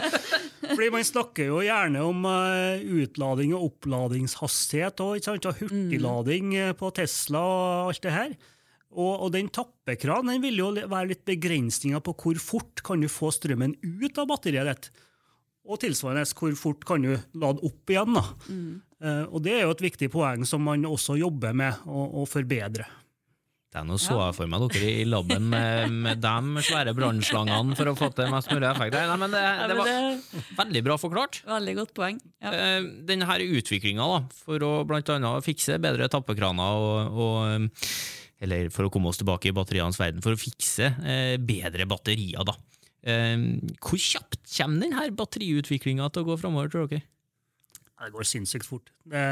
fordi 0.74 0.88
man 0.90 1.06
snakker 1.06 1.46
jo 1.52 1.60
gjerne 1.62 2.02
om 2.02 2.26
uh, 2.26 2.82
utlading 3.04 3.54
og 3.54 3.68
oppladingshastighet 3.68 5.04
og, 5.04 5.20
ikke 5.20 5.28
sant, 5.28 5.46
og 5.46 5.60
hurtiglading 5.62 6.50
mm. 6.56 6.74
på 6.80 6.90
Tesla 6.98 7.44
og 7.46 7.92
alt 7.92 8.02
det 8.08 8.16
her. 8.16 8.36
Og, 8.90 9.12
og 9.14 9.30
den 9.36 9.52
tappekranen 9.54 10.34
den 10.34 10.42
vil 10.42 10.58
jo 10.58 10.72
være 10.80 11.12
litt 11.12 11.22
begrensninger 11.28 12.02
på 12.02 12.16
hvor 12.18 12.42
fort 12.42 12.82
kan 12.82 13.04
du 13.04 13.06
få 13.06 13.30
strømmen 13.36 13.78
ut 13.78 14.18
av 14.18 14.26
batteriet 14.32 14.72
ditt. 14.72 14.90
Og 15.70 15.78
tilsvarende 15.84 16.26
hvor 16.34 16.58
fort 16.58 16.86
kan 16.88 17.06
du 17.06 17.14
lade 17.14 17.62
opp 17.62 17.94
igjen. 17.94 18.18
da. 18.18 18.26
Uh, 19.00 19.24
og 19.32 19.40
Det 19.44 19.54
er 19.56 19.62
jo 19.64 19.72
et 19.72 19.86
viktig 19.88 20.10
poeng 20.12 20.42
som 20.48 20.60
man 20.64 20.84
også 20.84 21.16
jobber 21.20 21.54
med 21.56 21.86
å, 21.88 22.04
å 22.20 22.26
forbedre. 22.28 22.84
Det 23.70 23.78
er 23.78 23.84
noe 23.86 24.00
så 24.02 24.16
jeg 24.18 24.34
for 24.34 24.50
meg 24.50 24.64
dere 24.74 24.88
i 24.98 25.04
laben 25.06 25.44
med, 25.52 25.92
med 25.94 26.18
de 26.18 26.62
svære 26.66 26.90
brannslangene 26.98 27.76
for 27.78 27.86
å 27.86 27.92
få 27.94 28.08
til 28.18 28.26
mest 28.32 28.50
mulig 28.50 28.66
effekt. 28.66 28.96
Nei, 28.98 29.18
men 29.22 29.30
det, 29.30 29.42
det 29.70 29.76
var 29.78 29.92
veldig 30.58 30.82
bra 30.88 30.96
forklart. 30.98 31.38
Veldig 31.46 31.74
godt 31.78 31.92
poeng. 31.94 32.18
Ja. 32.42 32.50
Uh, 32.50 32.88
denne 33.06 33.36
utviklinga 33.46 34.08
for 34.40 34.66
å 34.66 34.72
blant 34.90 35.12
annet 35.14 35.46
fikse 35.46 35.78
bedre 35.80 36.10
tappekraner 36.10 36.82
og, 36.82 37.22
og, 37.22 37.86
eller 38.42 38.74
for 38.74 38.88
å 38.88 38.92
komme 38.92 39.14
oss 39.14 39.22
tilbake 39.22 39.52
i 39.52 39.54
batterienes 39.54 40.00
verden, 40.02 40.20
for 40.24 40.34
å 40.34 40.40
fikse 40.40 40.90
bedre 41.38 41.86
batterier. 41.88 42.42
da. 42.42 42.58
Hvor 43.80 44.02
kjapt 44.02 44.42
kommer 44.50 44.82
denne 44.82 45.06
batteriutviklinga 45.16 46.10
til 46.10 46.26
å 46.26 46.32
gå 46.32 46.40
framover, 46.42 46.74
tror 46.74 46.90
dere? 46.90 47.06
Det 48.00 48.12
går 48.14 48.28
sinnssykt 48.28 48.68
fort. 48.68 48.92
Det, 49.04 49.22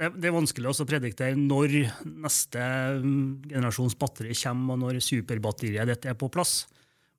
det, 0.00 0.28
er 0.28 0.34
vanskelig 0.34 0.70
å 0.72 0.86
prediktere 0.88 1.36
når 1.38 1.74
neste 2.08 2.62
um, 3.02 3.42
generasjons 3.44 3.96
batteri 4.00 4.34
kommer, 4.38 4.74
og 4.74 4.80
når 4.86 5.02
superbatteriet 5.04 5.92
ditt 5.92 6.08
er 6.08 6.16
på 6.18 6.30
plass. 6.32 6.62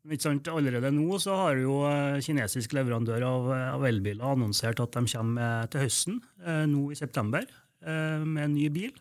Allerede 0.03 0.89
nå 0.91 1.19
så 1.21 1.37
har 1.39 1.61
jo 1.61 1.77
uh, 1.85 2.19
kinesisk 2.23 2.73
leverandør 2.75 3.23
av, 3.23 3.49
av 3.77 3.85
elbiler 3.87 4.25
annonsert 4.33 4.81
at 4.83 4.97
de 4.97 5.05
kommer 5.13 5.69
til 5.71 5.85
høsten, 5.85 6.19
uh, 6.43 6.65
nå 6.67 6.89
i 6.91 6.99
september, 6.99 7.45
uh, 7.85 8.25
med 8.25 8.49
en 8.49 8.55
ny 8.57 8.67
bil 8.73 8.91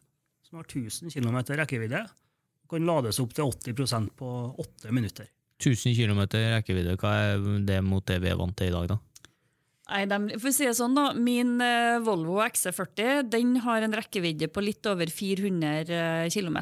som 0.47 0.61
har 0.61 0.69
1000 0.69 1.11
km 1.11 1.41
rekkevidde. 1.57 2.05
og 2.05 2.75
Kan 2.77 2.87
lades 2.87 3.19
opp 3.25 3.33
til 3.35 3.49
80% 3.49 4.13
på 4.21 4.35
åtte 4.63 4.93
minutter. 4.93 5.33
1000 5.63 5.97
km 5.97 6.23
rekkevidde, 6.29 6.99
hva 7.01 7.17
er 7.33 7.49
det 7.67 7.81
mot 7.87 8.05
det 8.07 8.21
vi 8.23 8.31
er 8.31 8.39
vant 8.39 8.55
til 8.59 8.71
i 8.71 8.77
dag, 8.77 8.93
da? 8.93 9.01
Nei, 9.93 10.07
de, 10.09 10.39
for 10.41 10.49
å 10.49 10.55
si 10.57 10.65
det 10.65 10.73
sånn 10.79 10.97
da, 10.97 11.11
Min 11.13 11.59
uh, 11.61 12.01
Volvo 12.05 12.39
XC40 12.41 13.29
den 13.29 13.59
har 13.67 13.85
en 13.85 13.97
rekkevidde 13.99 14.49
på 14.49 14.65
litt 14.65 14.87
over 14.89 15.11
400 15.13 15.83
uh, 15.93 16.27
km. 16.33 16.59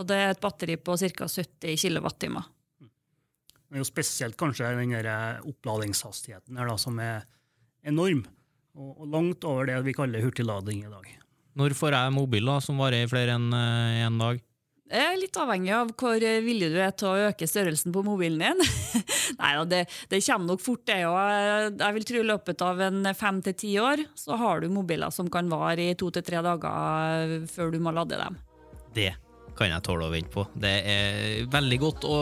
Og 0.00 0.08
det 0.08 0.16
er 0.16 0.32
et 0.32 0.40
batteri 0.40 0.78
på 0.80 0.96
ca. 0.96 1.28
70 1.28 1.76
kWt. 1.82 2.30
Det 2.32 3.76
er 3.76 3.82
jo 3.82 3.88
spesielt 3.88 4.36
kanskje 4.40 4.70
den 4.76 4.92
der 4.92 5.08
eh, 5.08 5.44
oppladingshastigheten 5.48 6.58
her 6.60 6.68
da, 6.68 6.76
som 6.80 6.98
er 7.00 7.22
enorm, 7.88 8.20
og, 8.76 8.90
og, 8.90 9.06
langt 9.12 9.44
over 9.48 9.68
det 9.68 9.78
vi 9.86 9.94
kaller 9.96 10.24
hurtiglading 10.24 10.82
i 10.84 10.92
dag. 10.92 11.06
Når 11.56 11.76
får 11.76 11.96
jeg 11.96 12.14
mobil 12.16 12.48
da, 12.48 12.58
som 12.64 12.80
varer 12.80 13.04
i 13.04 13.08
flere 13.08 13.36
enn 13.36 13.48
én 13.52 14.08
en 14.10 14.20
dag? 14.20 14.42
Det 14.90 14.98
er 15.00 15.14
litt 15.16 15.36
avhengig 15.40 15.72
av 15.72 15.90
hvor 15.96 16.20
villig 16.20 16.68
du 16.74 16.76
er 16.82 16.90
til 16.98 17.08
å 17.08 17.28
øke 17.30 17.46
størrelsen 17.48 17.94
på 17.94 18.02
mobilen 18.04 18.42
din. 18.42 18.60
Nei 19.40 19.52
det, 19.70 19.86
det, 20.10 20.20
kommer 20.26 20.52
nok 20.52 20.62
fort, 20.64 20.82
det 20.90 20.98
òg. 21.08 21.78
Jeg 21.80 21.96
vil 21.96 22.06
tro 22.08 22.20
i 22.20 22.28
løpet 22.28 22.64
av 22.66 22.82
en 22.88 23.12
fem 23.16 23.40
til 23.46 23.56
ti 23.62 23.72
år 23.80 24.02
så 24.18 24.36
har 24.40 24.60
du 24.60 24.68
mobiler 24.74 25.14
som 25.14 25.30
kan 25.32 25.48
vare 25.52 25.92
i 25.92 25.96
to 25.98 26.10
til 26.12 26.26
tre 26.26 26.42
dager 26.44 27.38
før 27.52 27.72
du 27.72 27.78
må 27.80 27.94
lade 27.94 28.20
dem. 28.20 28.36
Det 28.92 29.12
kan 29.56 29.70
jeg 29.72 29.84
tåle 29.86 30.08
å 30.08 30.12
vente 30.12 30.32
på. 30.32 30.44
Det 30.60 30.74
er 30.92 31.48
veldig 31.52 31.78
godt 31.80 32.06
å 32.08 32.18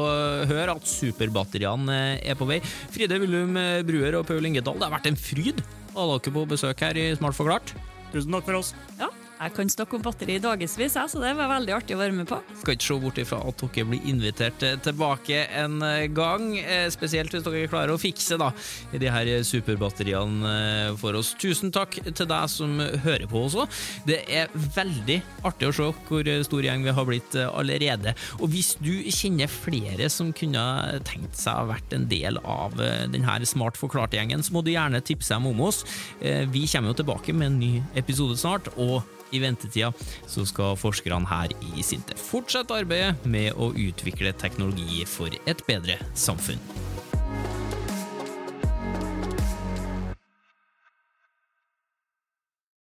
høre 0.51 0.77
at 0.77 0.90
superbatteriene 0.90 2.01
er 2.23 2.38
på 2.38 2.46
vei. 2.46 2.61
Fride 2.94 3.18
Willum 3.23 3.59
Bruer 3.88 4.20
og 4.20 4.29
Paul 4.31 4.46
Ingedal, 4.46 4.79
det 4.79 4.87
har 4.87 4.94
vært 4.94 5.11
en 5.11 5.18
fryd 5.18 5.64
å 5.94 6.05
ha 6.05 6.11
dere 6.12 6.35
på 6.38 6.46
besøk 6.55 6.87
her 6.87 6.99
i 7.03 7.11
Smart 7.18 7.38
forklart. 7.38 7.75
Tusen 8.11 8.35
takk 8.35 8.46
for 8.46 8.59
oss. 8.59 8.73
Ja, 8.99 9.10
jeg 9.40 9.55
kan 9.57 9.70
snakke 9.72 9.96
om 9.96 10.03
batteri 10.05 10.35
i 10.37 10.42
dagevis, 10.42 10.74
så 10.92 11.20
det 11.22 11.31
var 11.38 11.48
veldig 11.48 11.72
artig 11.72 11.96
å 11.96 12.00
være 12.03 12.12
med 12.12 12.29
på. 12.29 12.37
Skal 12.61 12.76
ikke 12.76 12.87
se 12.87 12.96
bort 13.00 13.20
ifra 13.22 13.38
at 13.48 13.62
dere 13.62 13.87
blir 13.88 14.09
invitert 14.11 14.64
tilbake 14.85 15.46
en 15.57 15.79
gang, 16.12 16.59
eh, 16.59 16.88
spesielt 16.92 17.33
hvis 17.33 17.46
dere 17.46 17.70
klarer 17.70 17.94
å 17.94 18.00
fikse 18.00 18.37
da, 18.40 18.50
de 18.92 19.09
her 19.09 19.31
superbatteriene 19.46 20.50
eh, 20.50 20.96
for 21.00 21.16
oss. 21.16 21.33
Tusen 21.40 21.72
takk 21.72 21.96
til 22.05 22.29
deg 22.29 22.50
som 22.53 22.74
hører 23.05 23.24
på 23.31 23.46
også. 23.46 23.64
Det 24.05 24.18
er 24.29 24.53
veldig 24.53 25.20
artig 25.48 25.70
å 25.70 25.76
se 25.79 25.88
hvor 26.11 26.29
stor 26.44 26.66
gjeng 26.66 26.85
vi 26.85 26.94
har 26.98 27.09
blitt 27.09 27.38
eh, 27.38 27.48
allerede. 27.48 28.12
Og 28.40 28.53
hvis 28.53 28.74
du 28.83 28.92
kjenner 29.09 29.48
flere 29.48 30.11
som 30.12 30.35
kunne 30.37 30.66
tenkt 31.09 31.38
seg 31.40 31.62
å 31.62 31.70
vært 31.70 31.96
en 31.96 32.09
del 32.11 32.37
av 32.44 32.76
denne 32.76 33.38
Smart 33.50 33.79
forklart-gjengen, 33.79 34.42
så 34.44 34.53
må 34.53 34.61
du 34.62 34.72
gjerne 34.74 35.00
tipse 35.07 35.33
dem 35.33 35.46
om 35.48 35.62
oss. 35.64 35.81
Vi 36.20 36.66
kommer 36.68 36.90
jo 36.90 36.98
tilbake 36.98 37.33
med 37.33 37.48
en 37.48 37.59
ny 37.62 37.70
episode 37.98 38.37
snart. 38.38 38.68
og 38.76 39.00
i 39.33 39.43
ventetida 39.43 39.93
så 40.27 40.47
skal 40.49 40.79
forskerne 40.81 41.29
her 41.31 41.55
i 41.73 41.85
Sinte 41.87 42.16
fortsette 42.19 42.77
arbeidet 42.83 43.27
med 43.29 43.55
å 43.57 43.73
utvikle 43.75 44.35
teknologi 44.38 45.05
for 45.09 45.35
et 45.47 45.66
bedre 45.69 45.99
samfunn. 46.19 46.89